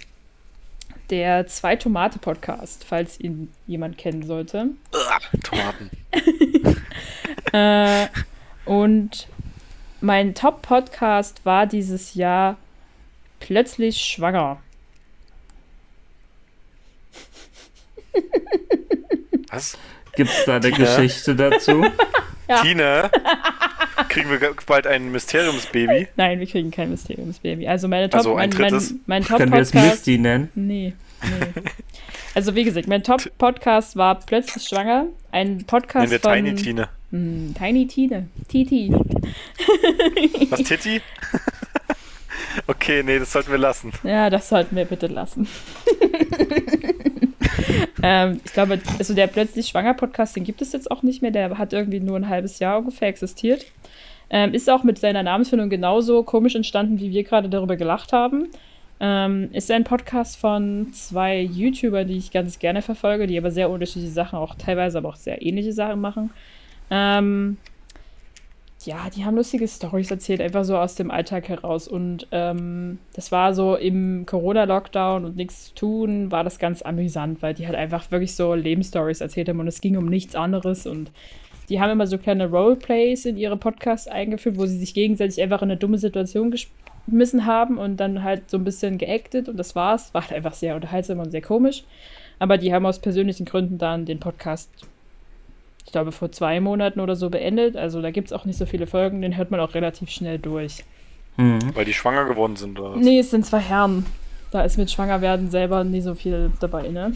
[1.10, 4.70] der Zwei-Tomate-Podcast, falls ihn jemand kennen sollte.
[5.42, 5.90] Tomaten.
[7.52, 8.06] äh,
[8.64, 9.28] und
[10.00, 12.56] mein Top-Podcast war dieses Jahr
[13.40, 14.60] plötzlich schwanger.
[19.50, 19.78] Was?
[20.16, 21.84] Gibt es da eine Geschichte dazu?
[22.48, 22.60] Ja.
[22.60, 23.10] Tine,
[24.14, 26.07] kriegen wir bald ein Mysteriumsbaby?
[26.16, 27.66] Nein, wir kriegen kein Mysteriumsbaby.
[27.66, 30.50] Also meine Top, also mein, mein, mein Top Können wir es Misty nennen?
[30.55, 31.62] Nee, nee.
[32.37, 35.07] Also wie gesagt, mein Top-Podcast war plötzlich schwanger.
[35.31, 36.33] Ein Podcast Nennen wir von...
[36.33, 36.88] Tiny Tine.
[37.12, 38.29] Mh, hm, Tiny Tine.
[38.48, 38.92] Titi.
[40.50, 41.00] Was, Titi?
[42.66, 43.92] okay, nee, das sollten wir lassen.
[44.03, 45.46] Ja, das sollten wir bitte lassen.
[48.03, 51.31] ähm, ich glaube, also der plötzlich schwanger Podcast, den gibt es jetzt auch nicht mehr.
[51.31, 53.64] Der hat irgendwie nur ein halbes Jahr ungefähr existiert.
[54.30, 58.48] Ähm, ist auch mit seiner Namensfindung genauso komisch entstanden, wie wir gerade darüber gelacht haben.
[59.00, 63.68] Ähm, ist ein Podcast von zwei YouTubern, die ich ganz gerne verfolge, die aber sehr
[63.70, 66.30] unterschiedliche Sachen, auch teilweise aber auch sehr ähnliche Sachen machen.
[66.90, 67.58] Ähm,
[68.84, 71.88] ja, die haben lustige Stories erzählt, einfach so aus dem Alltag heraus.
[71.88, 77.42] Und ähm, das war so im Corona-Lockdown und nichts zu tun, war das ganz amüsant,
[77.42, 80.87] weil die halt einfach wirklich so Lebensstories erzählt haben und es ging um nichts anderes.
[80.87, 81.10] Und
[81.68, 85.62] die haben immer so kleine Roleplays in ihre Podcasts eingeführt, wo sie sich gegenseitig einfach
[85.62, 89.74] in eine dumme Situation geschmissen haben und dann halt so ein bisschen geactet und das
[89.74, 90.12] war's.
[90.12, 91.85] War halt einfach sehr unterhaltsam und sehr komisch.
[92.38, 94.70] Aber die haben aus persönlichen Gründen dann den Podcast
[95.87, 97.77] ich glaube, vor zwei Monaten oder so beendet.
[97.77, 100.38] Also da gibt es auch nicht so viele Folgen, den hört man auch relativ schnell
[100.38, 100.85] durch.
[101.37, 101.74] Mhm.
[101.74, 102.96] Weil die schwanger geworden sind, oder?
[102.96, 104.07] Nee, es sind zwei Herren.
[104.50, 107.12] Da ist mit Schwangerwerden selber nie so viel dabei, ne?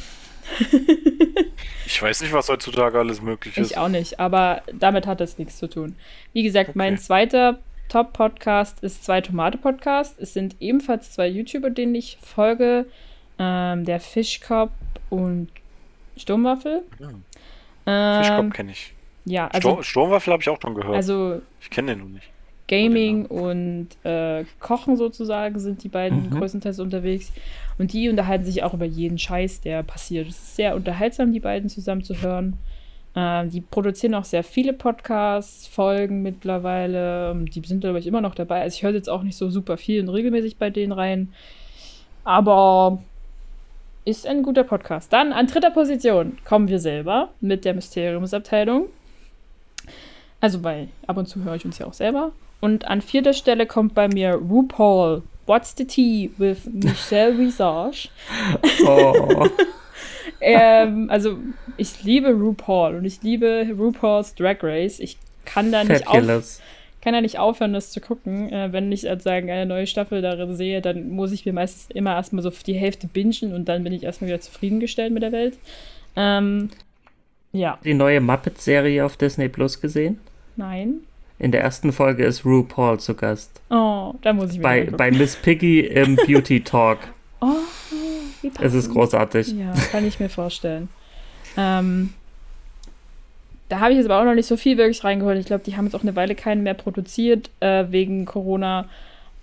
[1.87, 3.71] ich weiß nicht, was heutzutage alles möglich ist.
[3.71, 5.97] Ich auch nicht, aber damit hat das nichts zu tun.
[6.33, 6.79] Wie gesagt, okay.
[6.79, 7.59] mein zweiter
[7.89, 10.21] Top-Podcast ist Zwei Tomate-Podcast.
[10.21, 12.87] Es sind ebenfalls zwei YouTuber, denen ich folge.
[13.39, 14.73] Ähm, der Fischkopf
[15.11, 15.49] und
[16.17, 16.83] Sturmwaffel.
[16.99, 17.11] Ja.
[17.87, 18.93] Ähm, Fischkopf kenne ich.
[19.25, 19.71] Ja, also.
[19.71, 20.97] Sturm, Sturmwaffel habe ich auch schon gehört.
[20.97, 21.41] Also.
[21.61, 22.29] Ich kenne den noch nicht.
[22.69, 26.39] Gaming und äh, Kochen sozusagen sind die beiden mhm.
[26.39, 27.33] größtenteils unterwegs.
[27.79, 30.29] Und die unterhalten sich auch über jeden Scheiß, der passiert.
[30.29, 32.59] Es ist sehr unterhaltsam, die beiden zusammen zu hören.
[33.15, 37.35] Ähm, die produzieren auch sehr viele Podcasts, Folgen mittlerweile.
[37.37, 38.63] Die sind, glaube ich, immer noch dabei.
[38.63, 41.33] Also ich höre jetzt auch nicht so super viel und regelmäßig bei denen rein.
[42.25, 43.03] Aber
[44.05, 45.13] ist ein guter Podcast.
[45.13, 48.87] Dann an dritter Position kommen wir selber mit der Mysteriumsabteilung.
[50.41, 52.33] Also, weil ab und zu höre ich uns ja auch selber.
[52.61, 55.23] Und an vierter Stelle kommt bei mir RuPaul.
[55.49, 58.11] What's the Tea with Michelle Visage.
[58.85, 59.49] Oh.
[60.43, 61.39] ähm, also,
[61.79, 65.01] ich liebe RuPaul und ich liebe RuPaul's Drag Race.
[65.01, 66.61] Ich kann da nicht, auf,
[67.01, 68.53] kann da nicht aufhören, das zu gucken.
[68.53, 72.15] Äh, wenn ich sozusagen eine neue Staffel darin sehe, dann muss ich mir meistens immer
[72.15, 75.57] erstmal so die Hälfte bingen und dann bin ich erstmal wieder zufriedengestellt mit der Welt.
[76.15, 76.69] Ähm,
[77.53, 77.79] ja.
[77.85, 80.19] Die neue Muppet-Serie auf Disney Plus gesehen?
[80.57, 81.01] Nein.
[81.39, 83.61] In der ersten Folge ist RuPaul zu Gast.
[83.71, 86.99] Oh, da muss ich bei, bei Miss Piggy im Beauty Talk.
[87.41, 87.47] oh,
[88.43, 88.67] wie passend.
[88.67, 89.49] Es ist großartig.
[89.53, 90.89] Ja, kann ich mir vorstellen.
[91.57, 92.13] Ähm,
[93.69, 95.39] da habe ich jetzt aber auch noch nicht so viel wirklich reingeholt.
[95.39, 98.87] Ich glaube, die haben jetzt auch eine Weile keinen mehr produziert äh, wegen Corona.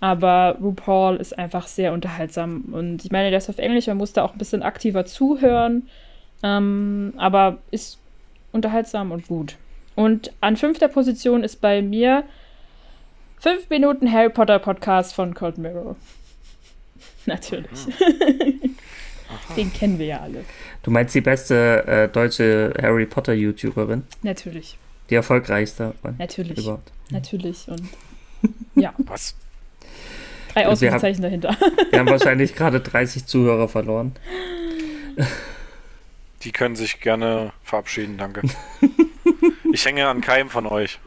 [0.00, 2.64] Aber RuPaul ist einfach sehr unterhaltsam.
[2.72, 5.88] Und ich meine, der ist auf Englisch, man muss da auch ein bisschen aktiver zuhören.
[6.42, 7.98] Ähm, aber ist
[8.52, 9.56] unterhaltsam und gut.
[9.96, 12.24] Und an fünfter Position ist bei mir
[13.40, 15.96] 5 Minuten Harry Potter Podcast von Cold Mirror.
[17.26, 17.86] Natürlich.
[19.56, 20.44] Den kennen wir ja alle.
[20.82, 24.04] Du meinst die beste äh, deutsche Harry Potter YouTuberin?
[24.22, 24.78] Natürlich.
[25.10, 25.94] Die erfolgreichste.
[26.18, 26.58] Natürlich.
[26.58, 26.92] Überhaupt.
[27.10, 27.66] Natürlich.
[27.66, 27.88] Und
[28.76, 28.94] ja.
[28.98, 29.34] Was?
[30.52, 31.56] Drei Ausrufezeichen dahinter.
[31.90, 34.12] Wir haben wahrscheinlich gerade 30 Zuhörer verloren.
[36.42, 38.42] Die können sich gerne verabschieden, danke.
[39.72, 40.98] Ich hänge an keinem von euch.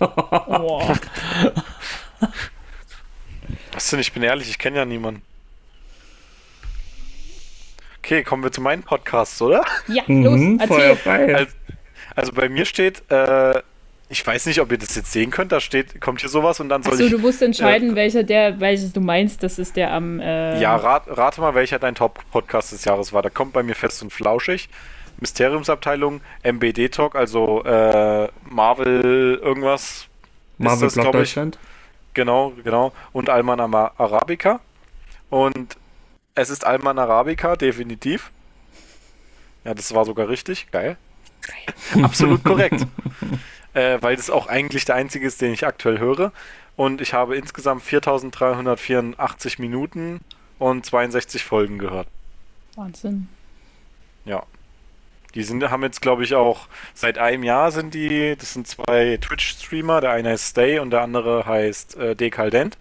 [0.00, 0.82] Oh.
[3.72, 4.00] Was denn?
[4.00, 5.22] Ich bin ehrlich, ich kenne ja niemanden.
[7.98, 9.64] Okay, kommen wir zu meinem Podcast, oder?
[9.86, 10.96] Ja, los, mhm, erzähl.
[11.34, 11.52] Also,
[12.16, 13.60] also, bei mir steht, äh,
[14.08, 16.68] ich weiß nicht, ob ihr das jetzt sehen könnt, da steht, kommt hier sowas und
[16.70, 17.10] dann soll Achso, ich...
[17.12, 20.18] du musst entscheiden, äh, welcher der, welches du meinst, das ist der am...
[20.18, 23.22] Äh, ja, rat, rate mal, welcher dein Top-Podcast des Jahres war.
[23.22, 24.68] Da kommt bei mir fest und flauschig.
[25.20, 30.06] Mysteriumsabteilung, MBD Talk, also äh, Marvel irgendwas.
[30.58, 31.58] Marvel das, Block Deutschland.
[32.14, 32.92] Genau, genau.
[33.12, 34.60] Und Alman Arabica.
[35.28, 35.76] Und
[36.34, 38.30] es ist Alman Arabica, definitiv.
[39.64, 40.70] Ja, das war sogar richtig.
[40.70, 40.96] Geil.
[41.42, 42.04] Geil.
[42.04, 42.86] Absolut korrekt.
[43.74, 46.32] äh, weil das auch eigentlich der einzige ist, den ich aktuell höre.
[46.76, 50.20] Und ich habe insgesamt 4384 Minuten
[50.58, 52.08] und 62 Folgen gehört.
[52.74, 53.28] Wahnsinn.
[54.24, 54.44] Ja.
[55.34, 59.18] Die sind, haben jetzt, glaube ich, auch seit einem Jahr sind die, das sind zwei
[59.20, 62.76] Twitch-Streamer, der eine heißt Stay und der andere heißt äh, Decaldent.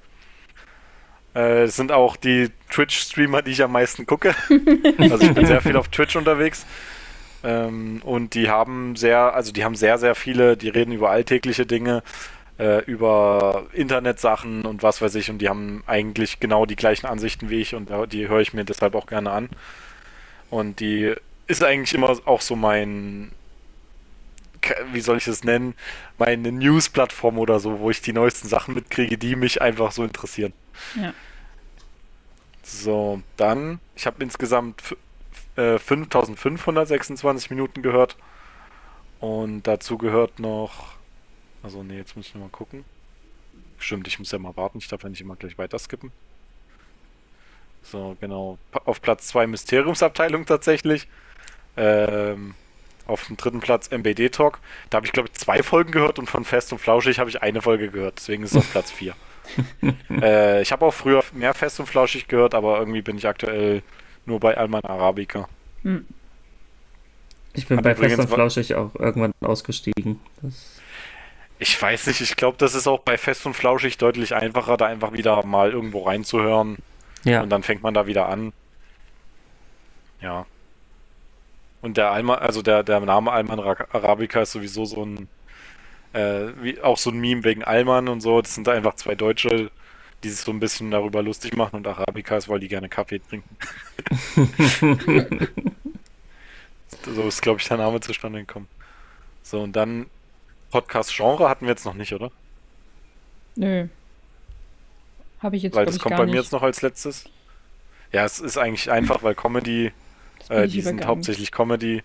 [1.33, 4.33] Äh, das sind auch die Twitch-Streamer, die ich am meisten gucke.
[4.97, 6.65] also ich bin sehr viel auf Twitch unterwegs.
[7.43, 11.65] Ähm, und die haben sehr, also die haben sehr, sehr viele, die reden über alltägliche
[11.65, 12.03] Dinge,
[12.57, 15.29] äh, über Internetsachen und was weiß ich.
[15.29, 18.65] Und die haben eigentlich genau die gleichen Ansichten wie ich und die höre ich mir
[18.65, 19.49] deshalb auch gerne an.
[20.49, 21.15] Und die
[21.49, 23.31] ist eigentlich immer auch so mein,
[24.91, 25.73] wie soll ich es nennen,
[26.19, 30.53] meine News-Plattform oder so, wo ich die neuesten Sachen mitkriege, die mich einfach so interessieren.
[30.95, 31.13] Ja.
[32.61, 34.95] So, dann, ich habe insgesamt
[35.55, 38.15] äh, 5526 Minuten gehört
[39.19, 40.93] und dazu gehört noch,
[41.63, 42.85] also nee, jetzt muss ich nochmal gucken.
[43.79, 46.11] Stimmt, ich muss ja mal warten, ich darf ja nicht immer gleich weiter skippen.
[47.81, 48.59] So, genau.
[48.85, 51.07] Auf Platz 2 Mysteriumsabteilung tatsächlich.
[51.79, 52.55] Ähm,
[53.05, 54.59] auf dem dritten Platz MBD Talk.
[54.89, 57.41] Da habe ich, glaube ich, zwei Folgen gehört und von Fest und Flauschig habe ich
[57.41, 58.17] eine Folge gehört.
[58.17, 59.15] Deswegen ist es auf Platz 4.
[60.21, 63.81] äh, ich habe auch früher mehr Fest und Flauschig gehört, aber irgendwie bin ich aktuell
[64.27, 65.49] nur bei Alman Arabica.
[65.81, 66.05] Hm.
[67.53, 70.19] Ich bin Hat bei Fest und Flauschig auch irgendwann ausgestiegen.
[70.43, 70.79] Das
[71.61, 74.85] ich weiß nicht, ich glaube, das ist auch bei Fest und Flauschig deutlich einfacher, da
[74.85, 76.77] einfach wieder mal irgendwo reinzuhören.
[77.25, 77.41] Ja.
[77.41, 78.53] Und dann fängt man da wieder an.
[80.21, 80.45] Ja.
[81.81, 85.27] Und der Alman, also der, der Name Alman Arabica ist sowieso so ein,
[86.13, 88.41] äh, wie, auch so ein Meme wegen Alman und so.
[88.41, 89.71] Das sind einfach zwei Deutsche,
[90.23, 93.19] die sich so ein bisschen darüber lustig machen und Arabica ist, weil die gerne Kaffee
[93.19, 93.57] trinken.
[97.05, 98.67] So ist, glaube ich, der Name zustande gekommen.
[99.43, 100.07] So, und dann
[100.71, 102.31] Podcast-Genre hatten wir jetzt noch nicht, oder?
[103.55, 103.87] Nö.
[105.39, 106.43] Habe ich jetzt Weil das kommt gar bei mir nicht.
[106.43, 107.25] jetzt noch als letztes.
[108.11, 109.91] Ja, es ist eigentlich einfach, weil Comedy,
[110.49, 112.03] äh, die sind hauptsächlich Comedy.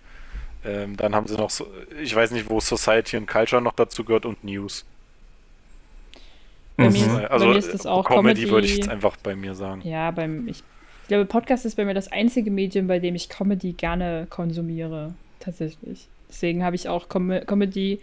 [0.63, 1.67] Ähm, dann haben sie noch so,
[2.01, 4.85] ich weiß nicht, wo Society und Culture noch dazu gehört und News.
[6.77, 6.95] Bei mir Mhm.
[7.15, 8.49] ist- Äh, also bei mir ist das äh, auch Comedy, Comedy.
[8.51, 9.81] würde ich jetzt einfach bei mir sagen.
[9.83, 10.57] Ja, beim ich,
[11.03, 15.13] ich glaube, Podcast ist bei mir das einzige Medium, bei dem ich Comedy gerne konsumiere.
[15.39, 16.07] Tatsächlich.
[16.29, 17.99] Deswegen habe ich auch Com Comedy,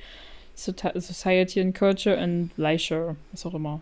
[0.56, 3.80] Sota- Society and Culture und Leisure, was auch immer.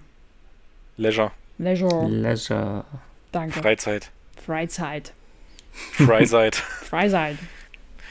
[0.97, 2.85] Leisure, Leisure, Leisure.
[3.33, 3.61] danke.
[3.61, 4.11] Freizeit,
[4.45, 5.13] Freizeit.
[5.73, 6.57] Freizeit.
[6.91, 7.37] Freizeit.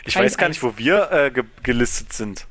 [0.05, 2.45] Ich weiß gar nicht, wo wir äh, ge gelistet sind.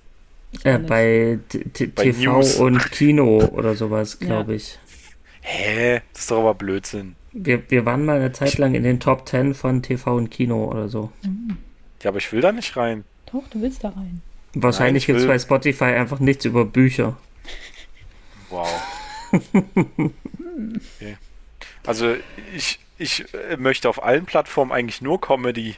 [0.64, 2.56] Äh, bei T T Bei TV News.
[2.56, 4.26] und Kino oder sowas, Ja.
[4.26, 4.78] glaube ich.
[5.40, 6.02] Hä?
[6.12, 7.16] Das ist doch aber Blödsinn.
[7.32, 10.64] Wir, wir waren mal eine Zeit lang in den Top 10 von TV und Kino
[10.64, 11.12] oder so.
[12.02, 13.04] Ja, aber ich will da nicht rein.
[13.32, 14.22] Doch, du willst da rein.
[14.54, 17.16] Wahrscheinlich ich gibt es bei Spotify einfach nichts über Bücher.
[18.50, 18.68] Wow.
[19.32, 21.16] okay.
[21.86, 22.14] Also
[22.56, 25.76] ich, ich äh, möchte auf allen Plattformen eigentlich nur Comedy.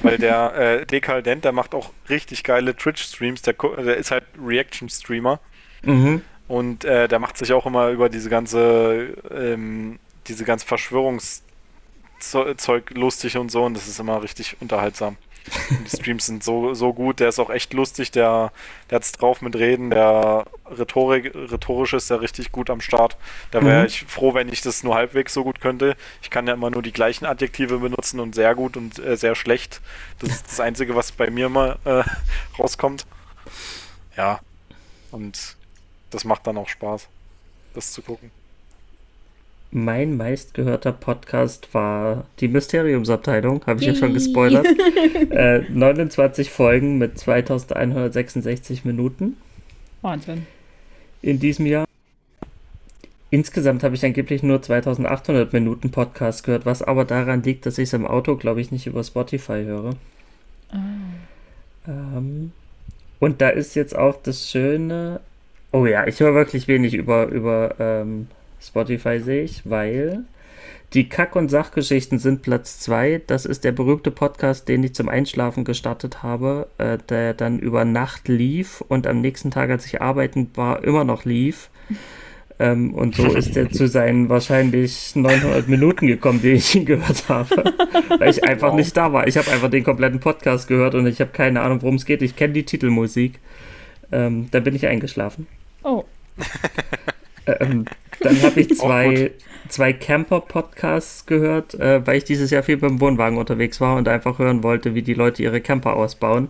[0.00, 5.40] Weil der äh, Dekadent, der macht auch richtig geile Twitch-Streams, der, der ist halt Reaction-Streamer
[5.82, 6.22] Mhm.
[6.48, 11.44] und äh, der macht sich auch immer über diese ganze, ähm, diese ganze Verschwörungszeug
[12.94, 15.16] lustig und so und das ist immer richtig unterhaltsam.
[15.70, 18.52] Die Streams sind so, so gut, der ist auch echt lustig, der,
[18.90, 23.16] der hat's drauf mit Reden, der Rhetorik, rhetorisch ist der richtig gut am Start.
[23.50, 23.86] Da wäre Mhm.
[23.86, 25.96] ich froh, wenn ich das nur halbwegs so gut könnte.
[26.22, 29.34] Ich kann ja immer nur die gleichen Adjektive benutzen und sehr gut und äh, sehr
[29.34, 29.80] schlecht.
[30.18, 32.02] Das ist das Einzige, was bei mir mal äh,
[32.58, 33.06] rauskommt.
[34.16, 34.40] Ja.
[35.10, 35.56] Und
[36.10, 37.08] das macht dann auch Spaß,
[37.74, 38.30] das zu gucken.
[39.70, 44.66] Mein meistgehörter Podcast war die Mysteriumsabteilung, habe ich ja schon gespoilert.
[45.30, 49.36] äh, 29 Folgen mit 2166 Minuten
[50.00, 50.46] Wahnsinn.
[51.20, 51.84] in diesem Jahr.
[53.30, 57.88] Insgesamt habe ich angeblich nur 2800 Minuten Podcast gehört, was aber daran liegt, dass ich
[57.88, 59.90] es im Auto, glaube ich, nicht über Spotify höre.
[61.86, 62.52] Ähm,
[63.18, 65.20] und da ist jetzt auch das Schöne.
[65.72, 68.28] Oh ja, ich höre wirklich wenig über, über ähm,
[68.60, 70.24] Spotify, sehe ich, weil
[70.94, 73.20] die Kack- und Sachgeschichten sind Platz 2.
[73.26, 77.84] Das ist der berühmte Podcast, den ich zum Einschlafen gestartet habe, äh, der dann über
[77.84, 81.70] Nacht lief und am nächsten Tag, als ich arbeiten war, immer noch lief.
[82.60, 87.28] Ähm, und so ist er zu seinen wahrscheinlich 900 Minuten gekommen, die ich ihn gehört
[87.28, 87.54] habe,
[88.18, 88.76] weil ich einfach Wow.
[88.76, 89.28] nicht da war.
[89.28, 92.20] Ich habe einfach den kompletten Podcast gehört und ich habe keine Ahnung, worum es geht.
[92.20, 93.38] Ich kenne die Titelmusik.
[94.10, 95.46] Ähm, da bin ich eingeschlafen.
[95.84, 96.02] Oh,
[97.60, 97.86] Ähm,
[98.20, 99.32] dann habe ich zwei,
[99.68, 104.38] zwei Camper-Podcasts gehört, äh, weil ich dieses Jahr viel beim Wohnwagen unterwegs war und einfach
[104.38, 106.48] hören wollte, wie die Leute ihre Camper ausbauen.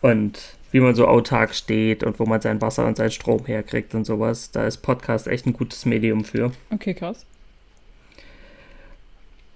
[0.00, 3.94] Und wie man so autark steht und wo man sein Wasser und seinen Strom herkriegt
[3.94, 4.50] und sowas.
[4.50, 6.50] Da ist Podcast echt ein gutes Medium für.
[6.70, 7.24] okay, krass.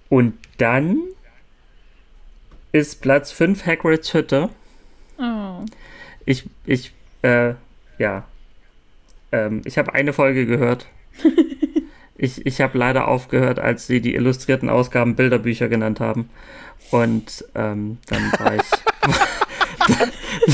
[0.07, 0.97] Und dann
[2.71, 4.49] ist Platz 5 Hagrids Hütte.
[5.17, 5.65] Oh.
[6.25, 7.53] Ich, ich, äh,
[7.97, 8.25] ja.
[9.31, 10.87] Ähm, ich habe eine Folge gehört.
[12.17, 16.29] ich ich habe leider aufgehört, als sie die illustrierten Ausgaben Bilderbücher genannt haben.
[16.91, 18.61] Und ähm, dann war ich.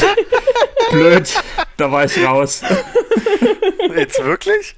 [0.92, 1.44] Blöd,
[1.78, 2.62] da war ich raus.
[3.96, 4.76] Jetzt wirklich?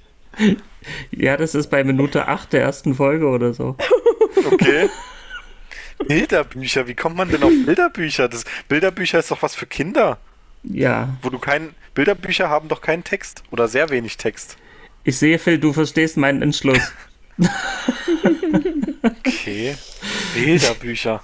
[1.11, 3.75] Ja, das ist bei Minute 8 der ersten Folge oder so.
[4.51, 4.89] Okay.
[6.07, 8.29] Bilderbücher, wie kommt man denn auf Bilderbücher?
[8.29, 10.19] Das, Bilderbücher ist doch was für Kinder.
[10.71, 11.69] Ja, Wo du keinen.
[11.93, 14.57] Bilderbücher haben doch keinen Text oder sehr wenig Text.
[15.03, 16.91] ich sehe, Phil, du verstehst meinen Entschluss.
[19.03, 19.75] Okay.
[20.35, 21.21] Bilderbücher.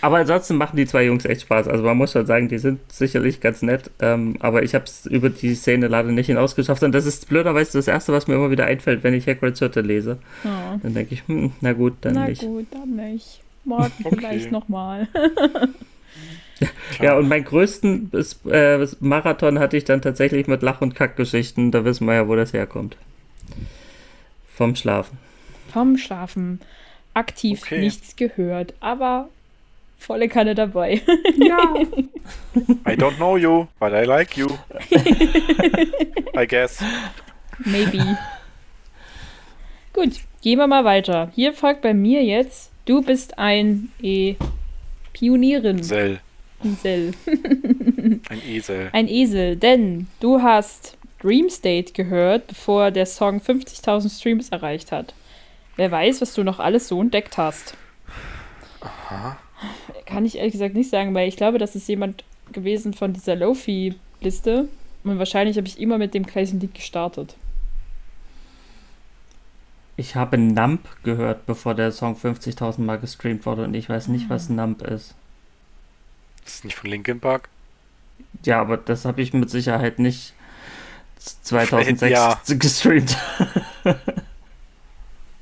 [0.00, 1.66] Aber ansonsten machen die zwei Jungs echt Spaß.
[1.68, 3.90] Also man muss schon sagen, die sind sicherlich ganz nett.
[4.00, 6.82] Ähm, aber ich habe es über die Szene leider nicht hinausgeschafft.
[6.82, 9.80] Und das ist blöderweise das Erste, was mir immer wieder einfällt, wenn ich Hagrid's Hütte
[9.80, 10.18] lese.
[10.44, 10.78] Oh.
[10.82, 12.42] Dann denke ich, hm, na gut, dann Na nicht.
[12.42, 13.40] gut, dann nicht.
[13.64, 14.16] Morgen Okay.
[14.18, 15.08] vielleicht nochmal.
[17.00, 21.70] Ja, und meinen größten Bis- äh, Marathon hatte ich dann tatsächlich mit Lach- und Kackgeschichten.
[21.70, 22.96] Da wissen wir ja, wo das herkommt.
[24.54, 25.18] Vom Schlafen.
[25.72, 26.60] Vom Schlafen
[27.14, 27.80] aktiv Okay.
[27.80, 29.28] nichts gehört, aber
[29.98, 31.00] volle Kanne dabei.
[31.36, 31.74] Ja.
[32.86, 34.46] I don't know you, but I like you.
[36.36, 36.82] I guess.
[37.64, 38.16] Maybe.
[39.92, 41.30] Gut, gehen wir mal weiter.
[41.34, 44.36] Hier folgt bei mir jetzt, du bist ein e
[45.12, 45.82] Pionierin.
[45.82, 46.20] Sell.
[46.62, 47.12] Ein Sell.
[48.28, 48.90] Ein Esel.
[48.92, 55.14] Ein Esel, denn du hast Dream State gehört, bevor der Song 50.000 Streams erreicht hat.
[55.76, 57.74] Wer weiß, was du noch alles so entdeckt hast.
[58.80, 59.38] Aha.
[60.06, 63.36] Kann ich ehrlich gesagt nicht sagen, weil ich glaube, das ist jemand gewesen von dieser
[63.36, 64.68] Lofi-Liste.
[65.04, 67.36] Und wahrscheinlich habe ich immer mit dem gleichen Lied gestartet.
[69.96, 74.30] Ich habe Nump gehört, bevor der Song 50.000 Mal gestreamt wurde und ich weiß nicht,
[74.30, 75.14] was Nump ist.
[76.44, 77.48] Das ist nicht von Linkin Park?
[78.44, 80.34] Ja, aber das habe ich mit Sicherheit nicht
[81.18, 82.40] 2006 Ja.
[82.48, 83.16] gestreamt.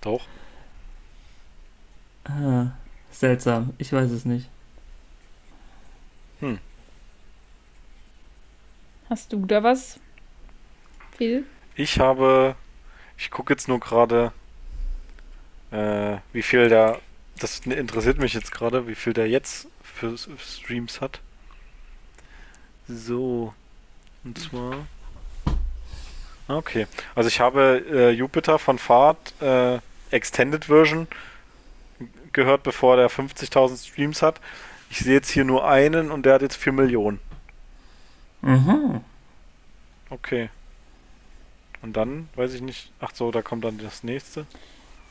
[0.01, 0.27] Doch.
[2.25, 2.67] ah,
[3.11, 4.49] seltsam, ich weiß es nicht.
[9.11, 9.99] Hast du da was?
[11.19, 11.45] Phil?
[11.75, 12.55] Ich habe,
[13.19, 14.33] ich gucke jetzt nur gerade,
[15.73, 17.01] äh, wie viel der,
[17.41, 19.67] das interessiert mich jetzt gerade, wie viel der jetzt
[20.01, 21.21] für Streams hat.
[22.89, 23.55] So,
[24.25, 24.87] und zwar,
[26.51, 29.79] Ah, okay, also ich habe äh, Jupiter von Fahrt äh,
[30.11, 31.07] Extended Version
[32.33, 34.41] gehört, bevor der 50.000 Streams hat.
[34.91, 37.21] Ich sehe jetzt hier nur einen und der hat jetzt 4 Millionen.
[38.43, 39.03] Mhm.
[40.09, 40.51] Okay.
[41.83, 44.45] Und dann, weiß ich nicht, ach so, da kommt dann das nächste.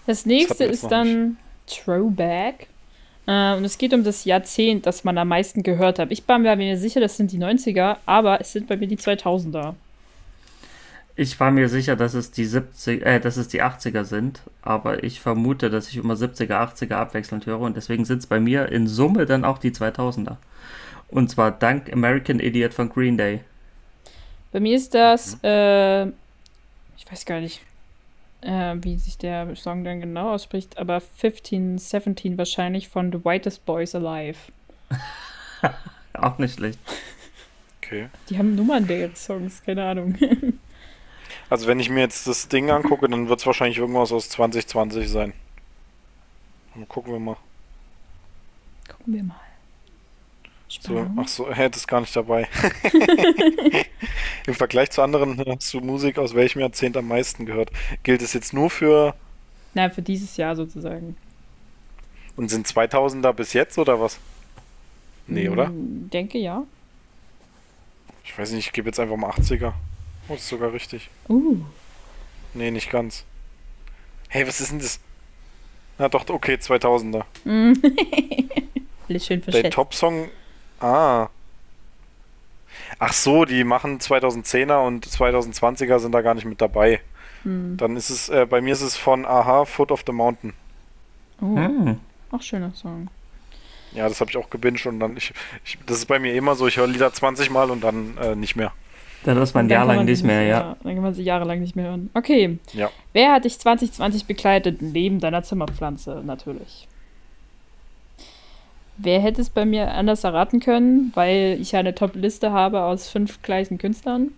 [0.07, 1.37] Das nächste jetzt ist dann
[1.67, 2.67] Throwback.
[3.29, 6.11] Äh, und es geht um das Jahrzehnt, das man am meisten gehört hat.
[6.11, 8.97] Ich war mir mir sicher, das sind die 90er, aber es sind bei mir die
[8.97, 9.75] 2000er.
[11.15, 15.03] Ich war mir sicher, dass es die 70, äh, dass es die 80er sind, aber
[15.03, 18.69] ich vermute, dass ich immer 70er, 80er abwechselnd höre und deswegen sind es bei mir
[18.69, 20.37] in Summe dann auch die 2000er.
[21.09, 23.41] Und zwar dank American Idiot von Green Day.
[24.51, 27.61] Bei mir ist das, äh, ich weiß gar nicht,
[28.41, 33.65] äh, wie sich der Song dann genau ausspricht, aber 15, 17 wahrscheinlich von The Whitest
[33.65, 34.37] Boys Alive.
[36.13, 36.79] Auch nicht schlecht.
[37.77, 38.09] Okay.
[38.29, 40.15] Die haben Nummern der ihre Songs, keine Ahnung.
[41.49, 45.09] Also wenn ich mir jetzt das Ding angucke, dann wird es wahrscheinlich irgendwas aus 2020
[45.09, 45.33] sein.
[46.75, 47.37] Dann gucken wir mal.
[48.87, 49.48] Gucken wir mal.
[50.69, 51.17] So, Spannung.
[51.19, 52.47] ach so, er ist gar nicht dabei.
[54.45, 57.71] Im Vergleich zu anderen hast du Musik aus welchem Jahrzehnt am meisten gehört.
[58.03, 59.15] Gilt es jetzt nur für
[59.73, 61.15] Na, für dieses Jahr sozusagen.
[62.35, 64.19] und sind 2000er bis jetzt oder was?
[65.27, 65.67] Nee, oder?
[65.67, 66.63] Hm, Denke ja.
[68.23, 69.73] Ich weiß nicht, ich gebe jetzt einfach mal 80er.
[70.27, 71.09] Oh, ist sogar richtig.
[71.27, 71.57] Uh.
[72.53, 73.25] Nee, nicht ganz.
[74.27, 74.99] Hey, was ist denn das?
[75.97, 77.23] Na doch, okay, 2000er.
[79.09, 79.73] Alles schön Der verschätzt.
[79.73, 80.29] Top-Song.
[80.79, 81.29] Ah.
[82.97, 87.01] Ach so, die machen 2010er und 2020er sind da gar nicht mit dabei.
[87.43, 87.77] Hm.
[87.77, 90.53] Dann ist es, äh, bei mir ist es von Aha, Foot of the Mountain.
[91.41, 91.99] Oh, Hm.
[92.31, 93.07] auch schöner Song.
[93.93, 95.33] Ja, das habe ich auch gebinged und dann, ich,
[95.65, 98.35] ich, das ist bei mir immer so, ich höre Lieder 20 Mal und dann äh,
[98.35, 98.71] nicht mehr.
[99.23, 100.75] Dann ist man ein Dann Jahr kann lang man nicht mehr, ja.
[100.83, 102.09] Dann kann man sie jahrelang nicht mehr hören.
[102.13, 102.57] Okay.
[102.73, 102.89] Ja.
[103.13, 104.81] Wer hat dich 2020 begleitet?
[104.81, 106.87] Neben deiner Zimmerpflanze, natürlich.
[109.01, 113.41] Wer hätte es bei mir anders erraten können, weil ich eine Top-Liste habe aus fünf
[113.41, 114.31] gleichen Künstlern?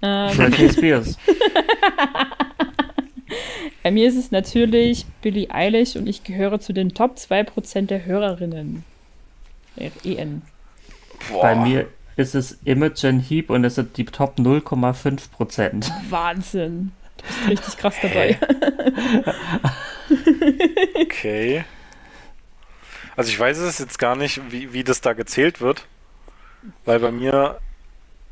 [0.00, 1.18] Ähm, Britney Spears.
[3.82, 8.06] bei mir ist es natürlich Billie Eilish und ich gehöre zu den Top 2% der
[8.06, 8.84] Hörerinnen.
[9.76, 10.42] EN.
[11.30, 11.42] Boah.
[11.42, 11.86] Bei mir
[12.16, 15.92] ist es Imogen Heap und es sind die Top 0,5 Prozent.
[16.08, 16.92] Wahnsinn.
[17.18, 18.38] Du bist richtig krass dabei.
[20.94, 21.64] Okay.
[23.18, 25.86] Also ich weiß es jetzt gar nicht, wie, wie das da gezählt wird.
[26.84, 27.58] Weil bei mir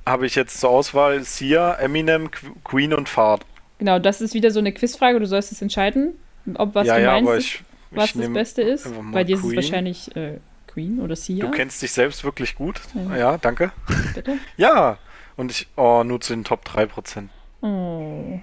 [0.07, 3.45] habe ich jetzt zur Auswahl Sia, Eminem, Qu- Queen und Fahrt.
[3.78, 5.18] Genau, das ist wieder so eine Quizfrage.
[5.18, 6.14] Du sollst es entscheiden,
[6.55, 8.89] ob was ja, du ja, meinst, aber ich, was ich das Beste ist.
[9.12, 11.45] Bei dir ist es wahrscheinlich äh, Queen oder Sia.
[11.45, 12.80] Du kennst dich selbst wirklich gut.
[12.95, 13.16] Ja.
[13.16, 13.72] Ja, danke.
[14.14, 14.39] Bitte?
[14.57, 14.99] Ja.
[15.37, 17.28] Und ich, oh, nur zu den Top 3%.
[17.61, 18.39] Oh.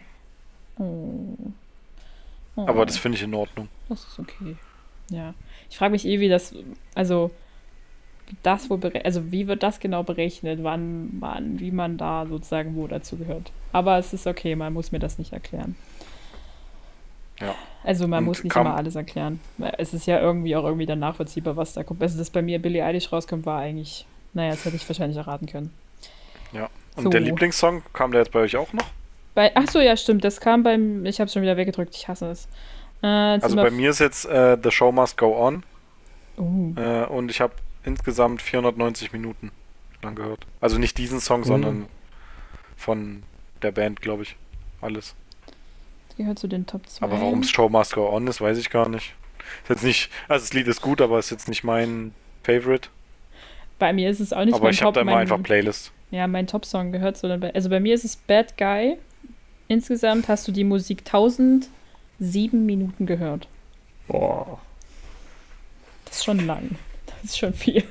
[0.78, 1.38] Oh.
[2.58, 2.68] oh.
[2.68, 3.70] Aber das finde ich in Ordnung.
[3.88, 4.58] Das ist okay.
[5.10, 5.34] Ja.
[5.74, 6.54] Ich frage mich eh, wie das,
[6.94, 7.32] also
[8.44, 12.86] das wohl also wie wird das genau berechnet, wann man, wie man da sozusagen wo
[12.86, 13.52] dazu gehört.
[13.72, 15.76] Aber es ist okay, man muss mir das nicht erklären.
[17.40, 17.56] Ja.
[17.84, 19.40] Also man Und muss nicht immer alles erklären.
[19.80, 22.04] Es ist ja irgendwie auch irgendwie dann nachvollziehbar, was da kommt.
[22.04, 25.48] Also dass bei mir Billie Eilish rauskommt, war eigentlich, naja, das hätte ich wahrscheinlich erraten
[25.48, 25.74] können.
[26.52, 26.70] Ja.
[26.96, 27.10] Und So.
[27.10, 28.86] der Lieblingssong, kam der jetzt bei euch auch noch?
[29.34, 30.24] Bei, ach so, ja, stimmt.
[30.24, 31.04] Das kam beim.
[31.08, 31.96] Ich habe schon wieder weggedrückt.
[31.96, 32.48] Ich hasse es.
[33.04, 35.64] Äh, Also bei mir ist jetzt äh, The Show Must Go On.
[36.38, 39.52] Uh, Äh, und ich habe insgesamt 490 Minuten
[40.02, 40.46] lang gehört.
[40.62, 41.46] Also nicht diesen Song, Mhm.
[41.46, 41.86] sondern
[42.78, 43.24] von
[43.62, 44.36] der Band, glaube ich.
[44.82, 45.16] Alles.
[46.10, 47.06] das gehört zu den Top 2.
[47.06, 49.14] Aber warum es Show Must Go On ist, weiß ich gar nicht.
[49.64, 52.90] Ist jetzt nicht, also das Lied ist gut, aber ist jetzt nicht mein Favorite.
[53.80, 54.94] Bei mir ist es auch nicht aber mein ich habe Top.
[54.96, 55.92] da immer mein, einfach Playlist.
[56.12, 58.98] ja, mein Top-Song gehört, sondern bei, also bei mir ist es Bad Guy.
[59.68, 61.04] Insgesamt hast du die Musik
[62.24, 63.48] 1007 Minuten gehört.
[64.08, 64.60] Boah.
[66.06, 66.72] Das Das ist schon lang.
[67.06, 67.84] Das ist schon viel.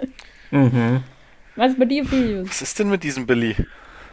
[0.50, 1.02] mhm.
[1.56, 2.48] Was ist bei dir, Filius?
[2.48, 3.56] Was ist denn mit diesem Billy?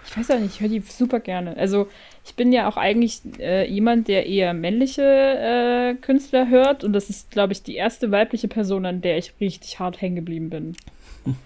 [0.09, 1.57] Ich weiß auch nicht, ich höre die super gerne.
[1.57, 1.89] Also,
[2.25, 6.83] ich bin ja auch eigentlich äh, jemand, der eher männliche äh, Künstler hört.
[6.83, 10.15] Und das ist, glaube ich, die erste weibliche Person, an der ich richtig hart hängen
[10.15, 10.77] geblieben bin.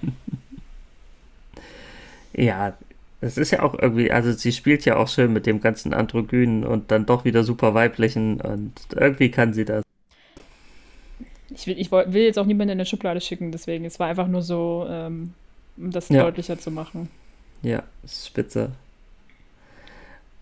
[2.34, 2.77] ja,
[3.22, 6.65] es ist ja auch irgendwie, also sie spielt ja auch schön mit dem ganzen Androgynen
[6.65, 9.84] und dann doch wieder super weiblichen und irgendwie kann sie das.
[11.53, 13.86] Ich will, ich will jetzt auch niemanden in der Schublade schicken, deswegen.
[13.86, 15.34] Es war einfach nur so, ähm,
[15.78, 16.24] um das ja.
[16.24, 17.09] deutlicher zu machen.
[17.61, 18.72] Ja, spitze.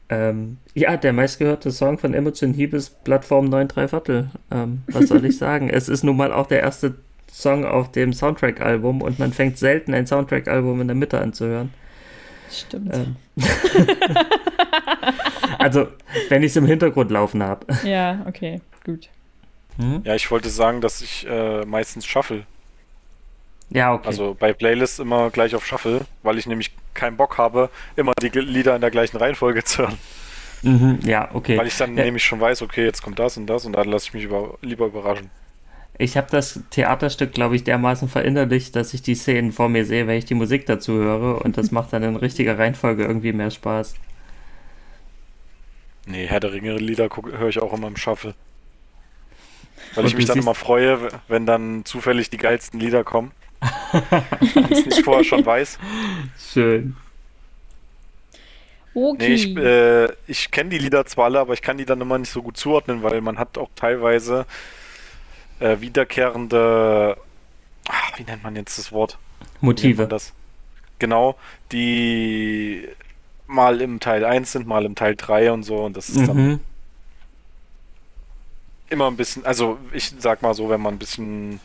[0.07, 4.29] Ähm, ja, der meistgehörte Song von Imogen Heap ist Plattform 9 3 Viertel.
[4.51, 5.69] Ähm, was soll ich sagen?
[5.69, 6.95] es ist nun mal auch der erste
[7.31, 11.45] Song auf dem Soundtrack-Album und man fängt selten ein Soundtrack-Album in der Mitte an zu
[11.45, 11.73] hören.
[12.51, 12.93] Stimmt.
[12.95, 13.15] Ähm.
[15.59, 15.87] also,
[16.29, 17.65] wenn ich es im Hintergrund laufen habe.
[17.83, 19.09] Ja, okay, gut.
[19.77, 20.01] Hm?
[20.03, 22.45] Ja, ich wollte sagen, dass ich äh, meistens shuffle.
[23.69, 24.07] Ja, okay.
[24.07, 28.29] Also bei Playlists immer gleich auf Shuffle, weil ich nämlich keinen Bock habe, immer die
[28.29, 29.97] Lieder in der gleichen Reihenfolge zu hören.
[30.61, 31.57] Mhm, ja, okay.
[31.57, 32.03] Weil ich dann ja.
[32.03, 34.57] nämlich schon weiß, okay, jetzt kommt das und das und dann lasse ich mich über,
[34.61, 35.29] lieber überraschen.
[36.01, 40.07] Ich habe das Theaterstück, glaube ich, dermaßen verinnerlicht, dass ich die Szenen vor mir sehe,
[40.07, 43.51] wenn ich die Musik dazu höre und das macht dann in richtiger Reihenfolge irgendwie mehr
[43.51, 43.95] Spaß.
[46.05, 48.33] Nee, Herr der Ringe Lieder höre ich auch immer im Shuffle.
[49.93, 53.33] Weil und ich mich dann immer freue, wenn dann zufällig die geilsten Lieder kommen.
[54.53, 55.79] wenn ich es nicht vorher schon weiß.
[56.53, 56.95] Schön.
[58.93, 59.27] Okay.
[59.27, 62.17] Nee, ich, äh, ich kenne die Lieder zwar alle, aber ich kann die dann immer
[62.17, 64.45] nicht so gut zuordnen, weil man hat auch teilweise
[65.59, 67.17] äh, wiederkehrende,
[67.87, 69.17] ach, wie nennt man jetzt das Wort?
[69.61, 70.07] Motive.
[70.07, 70.33] Das?
[70.99, 71.37] Genau,
[71.71, 72.87] die
[73.47, 76.27] mal im Teil 1 sind, mal im Teil 3 und so und das ist mhm.
[76.27, 76.59] dann
[78.89, 81.59] immer ein bisschen, also ich sag mal so, wenn man ein bisschen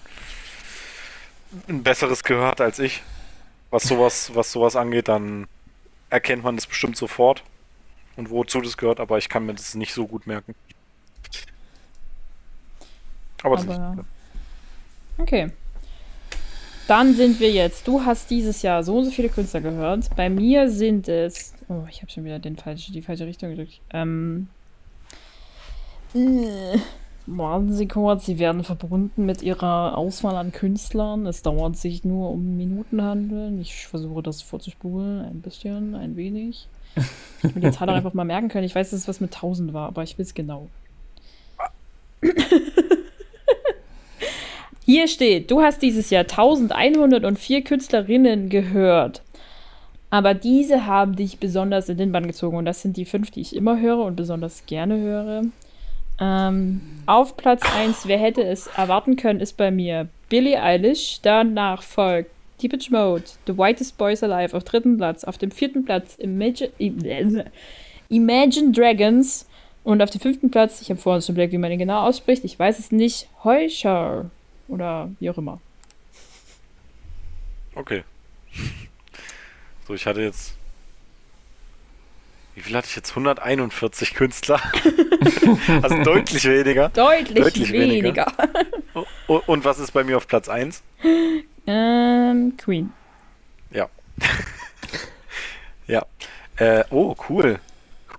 [1.68, 3.02] ein besseres gehört als ich,
[3.70, 5.46] was sowas, was sowas angeht, dann
[6.10, 7.42] erkennt man das bestimmt sofort
[8.16, 10.54] und wozu das gehört, aber ich kann mir das nicht so gut merken.
[13.44, 14.04] Aber, Aber
[15.18, 15.52] okay.
[16.88, 17.86] Dann sind wir jetzt.
[17.86, 20.14] Du hast dieses Jahr so und so viele Künstler gehört.
[20.16, 21.54] Bei mir sind es.
[21.68, 23.80] Oh, ich habe schon wieder den falsch, die falsche Richtung gedrückt.
[23.90, 24.48] Ähm.
[26.14, 26.78] Äh,
[27.26, 31.26] warten Sie kurz, Sie werden verbunden mit Ihrer Auswahl an Künstlern.
[31.26, 33.60] Es dauert sich nur um Minuten handeln.
[33.60, 35.24] Ich versuche das vorzuspulen.
[35.24, 36.68] Ein bisschen, ein wenig.
[37.42, 38.64] Ich will die Zahl einfach mal merken können.
[38.64, 40.68] Ich weiß, dass es was mit 1000 war, aber ich will es genau.
[44.86, 49.22] Hier steht, du hast dieses Jahr 1104 Künstlerinnen gehört.
[50.10, 52.58] Aber diese haben dich besonders in den Bann gezogen.
[52.58, 55.42] Und das sind die fünf, die ich immer höre und besonders gerne höre.
[56.20, 61.20] Ähm, auf Platz 1, wer hätte es erwarten können, ist bei mir Billie Eilish.
[61.22, 62.30] Danach folgt
[62.62, 65.24] Deepage Mode, The Whitest Boys Alive auf dritten Platz.
[65.24, 67.50] Auf dem vierten Platz Imagine,
[68.10, 69.48] Imagine Dragons.
[69.82, 72.44] Und auf dem fünften Platz, ich habe vorhin schon überlegt, wie man ihn genau ausspricht,
[72.44, 74.30] ich weiß es nicht, Heuscher.
[74.68, 75.60] Oder wie auch immer.
[77.74, 78.04] Okay.
[79.86, 80.54] So, ich hatte jetzt.
[82.54, 83.10] Wie viel hatte ich jetzt?
[83.10, 84.60] 141 Künstler.
[85.82, 86.88] also deutlich weniger.
[86.90, 88.26] Deutlich, deutlich weniger.
[88.26, 89.46] weniger.
[89.46, 90.82] Und was ist bei mir auf Platz 1?
[91.66, 92.92] Ähm, Queen.
[93.70, 93.88] Ja.
[95.88, 96.06] ja.
[96.56, 97.58] Äh, oh, cool.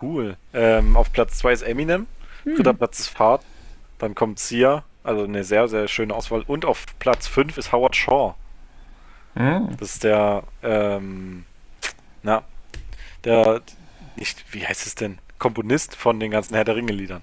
[0.01, 0.35] Cool.
[0.53, 2.07] Ähm, auf Platz 2 ist Eminem.
[2.43, 2.55] Hm.
[2.57, 3.43] Dritter Platz ist Fahrt.
[3.99, 4.83] Dann kommt Sia.
[5.05, 6.43] Also eine sehr, sehr schöne Auswahl.
[6.47, 8.33] Und auf Platz 5 ist Howard Shaw.
[9.35, 9.75] Mhm.
[9.79, 11.45] Das ist der, ähm,
[12.23, 12.43] na,
[13.23, 13.61] der,
[14.15, 15.19] nicht, wie heißt es denn?
[15.37, 17.21] Komponist von den ganzen Herr der Ringe-Liedern.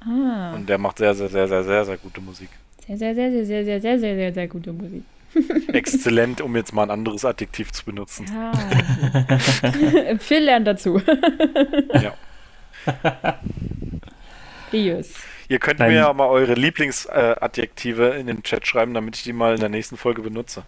[0.00, 0.54] Ah.
[0.54, 2.48] Und der macht sehr, sehr, sehr, sehr, sehr, sehr gute Musik.
[2.86, 5.04] Sehr, sehr, sehr, sehr, sehr, sehr, sehr, sehr, sehr, sehr gute Musik.
[5.72, 8.26] Exzellent, um jetzt mal ein anderes Adjektiv zu benutzen.
[8.28, 8.50] Ja.
[10.18, 11.00] Phil lernt dazu.
[12.02, 12.14] ja.
[14.72, 15.12] Rios.
[15.50, 15.90] Ihr könnt Nein.
[15.90, 19.58] mir ja mal eure Lieblingsadjektive äh, in den Chat schreiben, damit ich die mal in
[19.58, 20.62] der nächsten Folge benutze.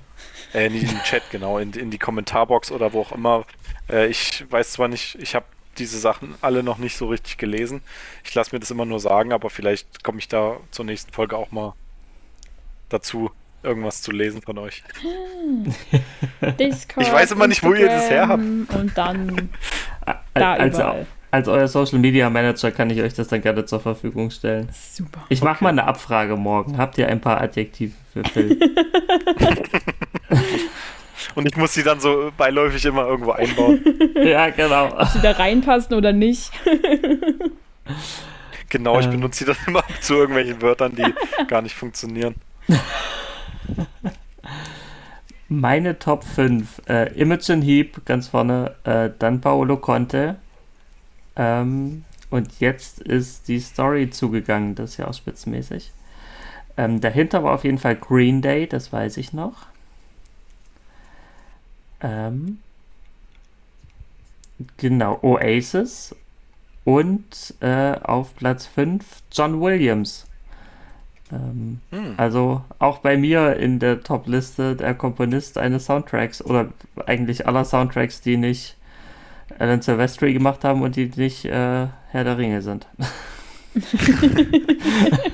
[0.52, 3.44] Äh, nicht in den Chat, genau, in, in die Kommentarbox oder wo auch immer.
[3.88, 5.46] Äh, ich weiß zwar nicht, ich habe
[5.78, 7.80] diese Sachen alle noch nicht so richtig gelesen.
[8.24, 11.36] Ich lasse mir das immer nur sagen, aber vielleicht komme ich da zur nächsten Folge
[11.36, 11.74] auch mal
[12.88, 13.30] dazu,
[13.62, 14.82] irgendwas zu lesen von euch.
[16.58, 18.42] Discord, ich weiß immer nicht, wo ihr das her habt.
[18.42, 19.50] Und dann
[20.34, 23.80] da also, überall als euer Social Media Manager kann ich euch das dann gerne zur
[23.80, 24.68] Verfügung stellen.
[24.70, 25.24] Super.
[25.30, 25.64] Ich mache okay.
[25.64, 26.76] mal eine Abfrage morgen.
[26.76, 28.60] Habt ihr ein paar Adjektive für Phil?
[31.34, 33.82] Und ich muss sie dann so beiläufig immer irgendwo einbauen.
[34.22, 34.94] ja, genau.
[34.94, 36.52] Ob sie da reinpassen oder nicht.
[38.68, 39.12] genau, ich ähm.
[39.12, 41.14] benutze sie dann immer zu irgendwelchen Wörtern, die
[41.46, 42.34] gar nicht funktionieren.
[45.48, 46.82] Meine Top 5.
[46.86, 50.36] Äh, Imogen Heap ganz vorne, äh, dann Paolo Conte.
[51.36, 55.92] Ähm, und jetzt ist die Story zugegangen, das ist ja auch spitzenmäßig.
[56.76, 59.66] Ähm, dahinter war auf jeden Fall Green Day, das weiß ich noch.
[62.00, 62.58] Ähm,
[64.78, 66.14] genau, Oasis.
[66.84, 70.26] Und äh, auf Platz 5 John Williams.
[71.30, 72.14] Ähm, hm.
[72.16, 76.68] Also auch bei mir in der Top-Liste der Komponist eines Soundtracks oder
[77.06, 78.76] eigentlich aller Soundtracks, die nicht
[79.59, 82.86] Alan Silvestri gemacht haben und die nicht äh, Herr der Ringe sind.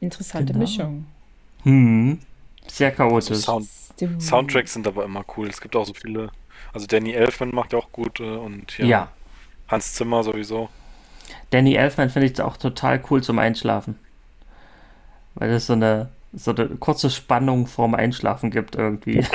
[0.00, 0.64] Interessante genau.
[0.64, 1.06] Mischung.
[1.62, 2.18] Hm.
[2.66, 3.38] Sehr chaotisch.
[3.38, 3.68] Sound
[4.18, 5.48] Soundtracks sind aber immer cool.
[5.48, 6.30] Es gibt auch so viele.
[6.72, 8.86] Also Danny Elfman macht ja auch gut und ja.
[8.86, 9.08] ja.
[9.68, 10.68] Hans Zimmer sowieso.
[11.50, 13.98] Danny Elfman finde ich auch total cool zum Einschlafen.
[15.34, 19.24] Weil das so eine, so eine kurze Spannung vorm Einschlafen gibt irgendwie.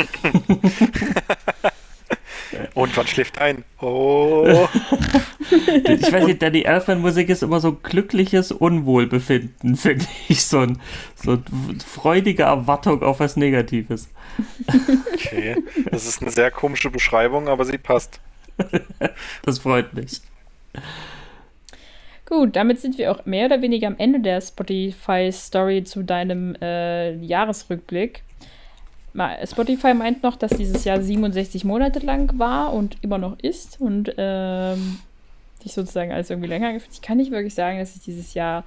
[2.73, 3.63] Und wann schläft ein?
[3.81, 4.67] Oh.
[5.49, 10.43] ich weiß nicht, Danny Elfman Musik ist immer so glückliches Unwohlbefinden, finde ich.
[10.45, 10.79] So, ein,
[11.15, 11.37] so
[11.85, 14.09] freudige Erwartung auf was Negatives.
[15.13, 15.57] Okay,
[15.91, 18.19] das ist eine sehr komische Beschreibung, aber sie passt.
[19.43, 20.21] Das freut mich.
[22.29, 27.15] Gut, damit sind wir auch mehr oder weniger am Ende der Spotify-Story zu deinem äh,
[27.15, 28.23] Jahresrückblick.
[29.45, 34.13] Spotify meint noch, dass dieses Jahr 67 Monate lang war und immer noch ist und
[34.17, 34.99] ähm,
[35.63, 36.93] sich sozusagen alles irgendwie länger angefühlt.
[36.93, 38.63] Ich kann nicht wirklich sagen, dass sich dieses Jahr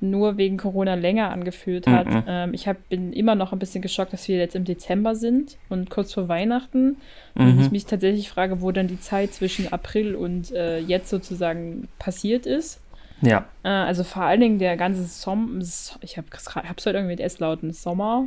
[0.00, 2.06] nur wegen Corona länger angefühlt hat.
[2.06, 2.22] Mhm.
[2.26, 5.56] Ähm, ich hab, bin immer noch ein bisschen geschockt, dass wir jetzt im Dezember sind
[5.68, 6.96] und kurz vor Weihnachten.
[7.34, 7.46] Mhm.
[7.46, 11.88] Und ich mich tatsächlich frage, wo dann die Zeit zwischen April und äh, jetzt sozusagen
[11.98, 12.80] passiert ist.
[13.20, 13.46] Ja.
[13.62, 15.62] Äh, also vor allen Dingen der ganze Sommer,
[16.00, 18.26] ich habe es heute irgendwie mit S-Lauten, Sommer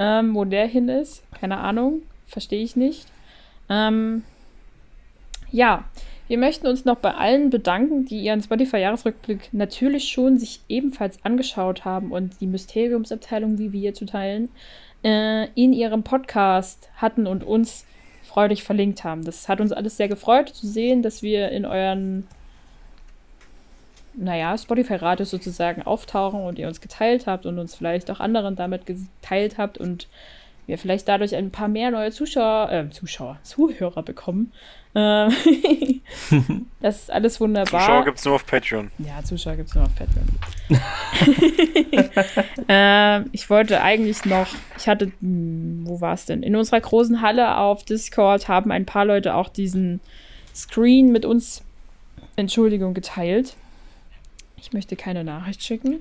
[0.00, 1.22] ähm, wo der hin ist.
[1.38, 3.06] Keine Ahnung, verstehe ich nicht.
[3.68, 4.22] Ähm,
[5.52, 5.84] ja,
[6.26, 11.84] wir möchten uns noch bei allen bedanken, die ihren Spotify-Jahresrückblick natürlich schon sich ebenfalls angeschaut
[11.84, 14.48] haben und die Mysteriumsabteilung, wie wir hier zu teilen,
[15.04, 17.84] äh, in ihrem Podcast hatten und uns
[18.22, 19.24] freudig verlinkt haben.
[19.24, 22.26] Das hat uns alles sehr gefreut zu sehen, dass wir in euren
[24.14, 28.86] naja, Spotify-Radios sozusagen auftauchen und ihr uns geteilt habt und uns vielleicht auch anderen damit
[28.86, 30.08] geteilt habt und
[30.66, 34.52] wir vielleicht dadurch ein paar mehr neue Zuschauer, äh, Zuschauer, Zuhörer bekommen.
[34.94, 35.28] Äh,
[36.80, 37.80] das ist alles wunderbar.
[37.80, 38.90] Zuschauer gibt es nur auf Patreon.
[38.98, 40.28] Ja, Zuschauer gibt es nur auf Patreon.
[42.68, 44.48] äh, ich wollte eigentlich noch,
[44.78, 46.42] ich hatte, hm, wo war es denn?
[46.42, 50.00] In unserer großen Halle auf Discord haben ein paar Leute auch diesen
[50.54, 51.62] Screen mit uns,
[52.36, 53.56] Entschuldigung, geteilt.
[54.60, 56.00] Ich möchte keine Nachricht schicken.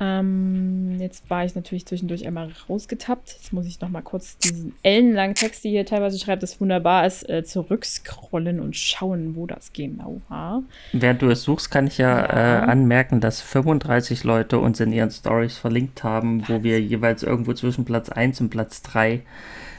[0.00, 3.32] Ähm, jetzt war ich natürlich zwischendurch einmal rausgetappt.
[3.32, 7.04] Jetzt muss ich noch mal kurz diesen ellenlangen Text, die hier teilweise schreibt, das wunderbar
[7.04, 10.62] ist, äh, zurückscrollen und schauen, wo das genau war.
[10.92, 12.62] Während du es suchst, kann ich ja, ja.
[12.62, 17.52] Äh, anmerken, dass 35 Leute uns in ihren Stories verlinkt haben, wo wir jeweils irgendwo
[17.52, 19.22] zwischen Platz 1 und Platz 3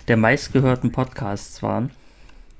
[0.09, 1.91] der meistgehörten Podcasts waren.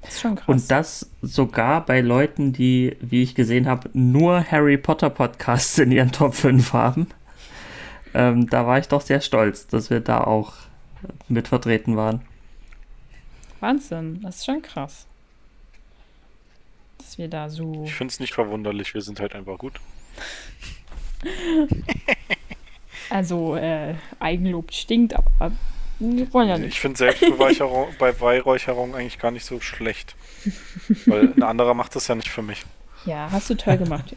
[0.02, 0.48] Das ist schon krass.
[0.48, 5.92] Und das sogar bei Leuten, die, wie ich gesehen habe, nur Harry Potter Podcasts in
[5.92, 7.08] ihren Top 5 haben.
[8.14, 10.54] Ähm, da war ich doch sehr stolz, dass wir da auch
[11.28, 12.22] mit vertreten waren.
[13.60, 15.06] Wahnsinn, das ist schon krass.
[16.98, 17.84] Dass wir da so.
[17.86, 19.80] Ich finde es nicht verwunderlich, wir sind halt einfach gut.
[23.10, 25.52] also, äh, Eigenlob stinkt, aber
[26.00, 26.74] wir wollen ja nicht.
[26.74, 30.16] Ich finde Selbstbeweihräucherung bei Beweihräucherung eigentlich gar nicht so schlecht.
[31.06, 32.64] Weil ein anderer macht das ja nicht für mich.
[33.06, 34.16] Ja, hast du toll gemacht.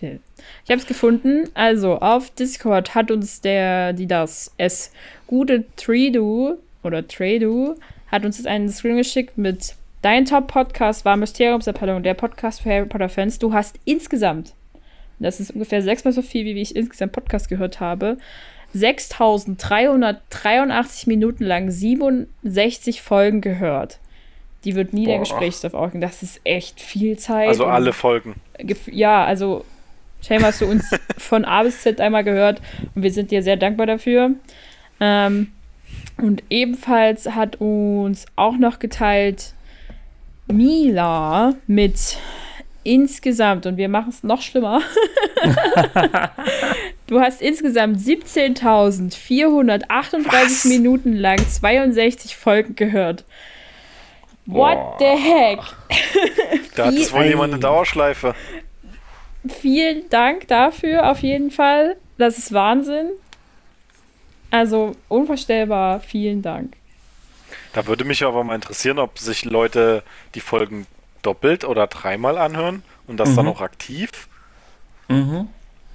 [0.00, 1.48] Ich habe es gefunden.
[1.54, 4.92] Also, auf Discord hat uns der, die das S
[5.26, 7.74] gute Tredu oder Tredu
[8.06, 12.86] hat uns jetzt einen Screen geschickt mit Dein Top-Podcast war Mysteriumsappellung, der Podcast für Harry
[12.86, 13.40] Potter-Fans.
[13.40, 14.54] Du hast insgesamt,
[15.18, 18.16] das ist ungefähr sechsmal so viel, wie ich insgesamt Podcast gehört habe,
[18.74, 23.98] 6383 Minuten lang 67 Folgen gehört.
[24.64, 25.12] Die wird nie Boah.
[25.12, 26.00] der Gesprächsstoff aufgehen.
[26.00, 27.48] Das ist echt viel Zeit.
[27.48, 28.34] Also alle Folgen.
[28.86, 29.64] Ja, also
[30.20, 32.60] Shame hast du uns von A bis Z einmal gehört
[32.94, 34.32] und wir sind dir sehr dankbar dafür.
[35.00, 35.52] Ähm,
[36.16, 39.52] und ebenfalls hat uns auch noch geteilt
[40.48, 42.18] Mila mit
[42.82, 44.80] insgesamt, und wir machen es noch schlimmer,
[47.08, 53.24] du hast insgesamt 17.438 Minuten lang 62 Folgen gehört.
[54.46, 54.96] What Boah.
[54.98, 55.58] the heck?
[56.76, 58.34] da hat es wohl jemand eine Dauerschleife.
[59.60, 61.96] vielen Dank dafür, auf jeden Fall.
[62.16, 63.10] Das ist Wahnsinn.
[64.50, 66.78] Also unvorstellbar, vielen Dank.
[67.72, 70.02] Da würde mich aber mal interessieren, ob sich Leute
[70.34, 70.86] die Folgen
[71.22, 73.36] doppelt oder dreimal anhören und das mhm.
[73.36, 74.28] dann auch aktiv.
[75.08, 75.48] Mhm.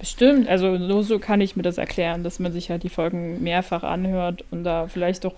[0.04, 3.42] Bestimmt, also nur so kann ich mir das erklären, dass man sich halt die Folgen
[3.42, 5.32] mehrfach anhört und da vielleicht doch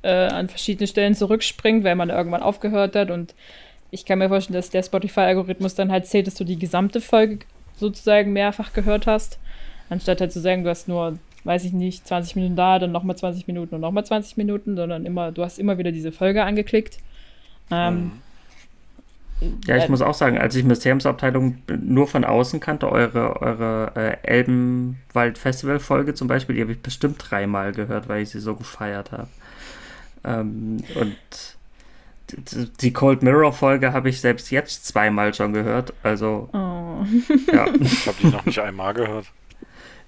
[0.00, 3.34] äh, an verschiedene Stellen zurückspringt, weil man irgendwann aufgehört hat und
[3.90, 7.40] ich kann mir vorstellen, dass der Spotify-Algorithmus dann halt zählt, dass du die gesamte Folge
[7.76, 9.38] sozusagen mehrfach gehört hast,
[9.90, 13.18] anstatt halt zu sagen, du hast nur, weiß ich nicht, 20 Minuten da, dann nochmal
[13.18, 16.96] 20 Minuten und nochmal 20 Minuten, sondern immer, du hast immer wieder diese Folge angeklickt.
[17.70, 18.12] Ähm, mhm.
[19.66, 23.92] Ja, ich äh, muss auch sagen, als ich Mysteriumsabteilung nur von außen kannte, eure, eure
[23.94, 29.12] äh, Elbenwald-Festival-Folge zum Beispiel, die habe ich bestimmt dreimal gehört, weil ich sie so gefeiert
[29.12, 29.28] habe.
[30.24, 31.16] Ähm, und
[32.80, 35.94] die Cold Mirror Folge habe ich selbst jetzt zweimal schon gehört.
[36.02, 37.04] Also, oh.
[37.52, 37.66] ja.
[37.80, 39.26] Ich habe die noch nicht einmal gehört.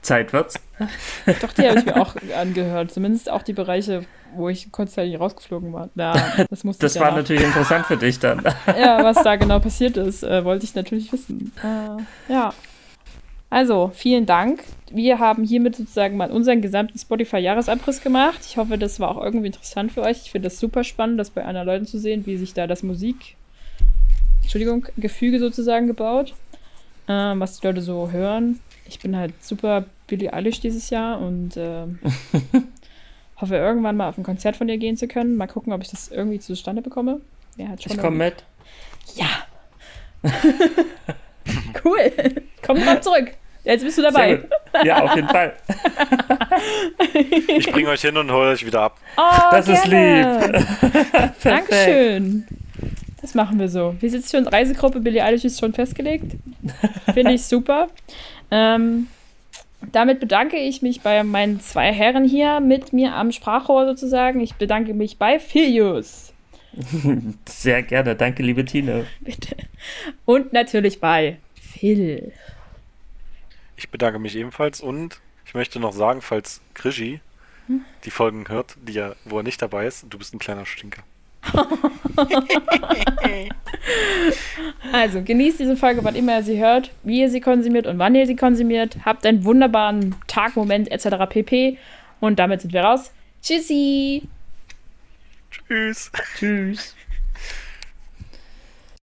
[0.03, 0.55] Zeit wird's.
[1.41, 2.93] Doch, die habe ich mir auch angehört.
[2.93, 5.91] Zumindest auch die Bereiche, wo ich kurzzeitig rausgeflogen war.
[5.95, 6.15] Ja,
[6.49, 8.43] das musste das war natürlich interessant für dich dann.
[8.67, 11.53] ja, was da genau passiert ist, äh, wollte ich natürlich wissen.
[11.63, 12.55] Äh, ja.
[13.51, 14.63] Also, vielen Dank.
[14.93, 18.41] Wir haben hiermit sozusagen mal unseren gesamten Spotify-Jahresabriss gemacht.
[18.47, 20.23] Ich hoffe, das war auch irgendwie interessant für euch.
[20.25, 22.83] Ich finde das super spannend, das bei anderen Leuten zu sehen, wie sich da das
[22.83, 23.37] Musik,
[24.43, 26.35] Entschuldigung, Gefüge sozusagen gebaut.
[27.11, 28.61] Ähm, was die Leute so hören.
[28.91, 31.87] Ich bin halt super Billie Eilish dieses Jahr und äh,
[33.37, 35.37] hoffe irgendwann mal auf ein Konzert von ihr gehen zu können.
[35.37, 37.21] Mal gucken, ob ich das irgendwie zustande bekomme.
[37.57, 38.45] ich komme mit.
[39.15, 39.29] Ja.
[41.85, 42.13] cool.
[42.67, 43.31] Komm mal zurück.
[43.63, 44.41] Jetzt bist du dabei.
[44.85, 45.55] Ja, auf jeden Fall.
[47.47, 48.99] ich bringe euch hin und hole euch wieder ab.
[49.17, 49.23] Oh,
[49.53, 50.41] das gerne.
[50.43, 51.33] ist lieb.
[51.45, 52.47] Dankeschön.
[53.21, 53.95] Das machen wir so.
[54.01, 54.99] Wie sitzt schon Reisegruppe?
[54.99, 56.33] Billy Eilish ist schon festgelegt.
[57.13, 57.89] Finde ich super.
[58.51, 59.09] Ähm,
[59.93, 64.41] damit bedanke ich mich bei meinen zwei Herren hier mit mir am Sprachrohr sozusagen.
[64.41, 66.33] Ich bedanke mich bei Filius.
[67.49, 68.15] Sehr gerne.
[68.15, 69.07] Danke, liebe Tine.
[69.21, 69.57] Bitte.
[70.25, 72.33] Und natürlich bei Phil.
[73.77, 77.21] Ich bedanke mich ebenfalls und ich möchte noch sagen, falls Krischi
[77.67, 77.85] hm?
[78.05, 81.03] die Folgen hört, die er, wo er nicht dabei ist, du bist ein kleiner Stinker.
[84.93, 88.15] also genießt diese Folge, wann immer ihr sie hört, wie ihr sie konsumiert und wann
[88.15, 88.99] ihr sie konsumiert.
[89.05, 91.27] Habt einen wunderbaren Tag, Moment etc.
[91.29, 91.79] pp.
[92.21, 93.13] Und damit sind wir raus.
[93.43, 94.23] Tschüssi.
[95.51, 96.11] Tschüss.
[96.37, 96.95] Tschüss.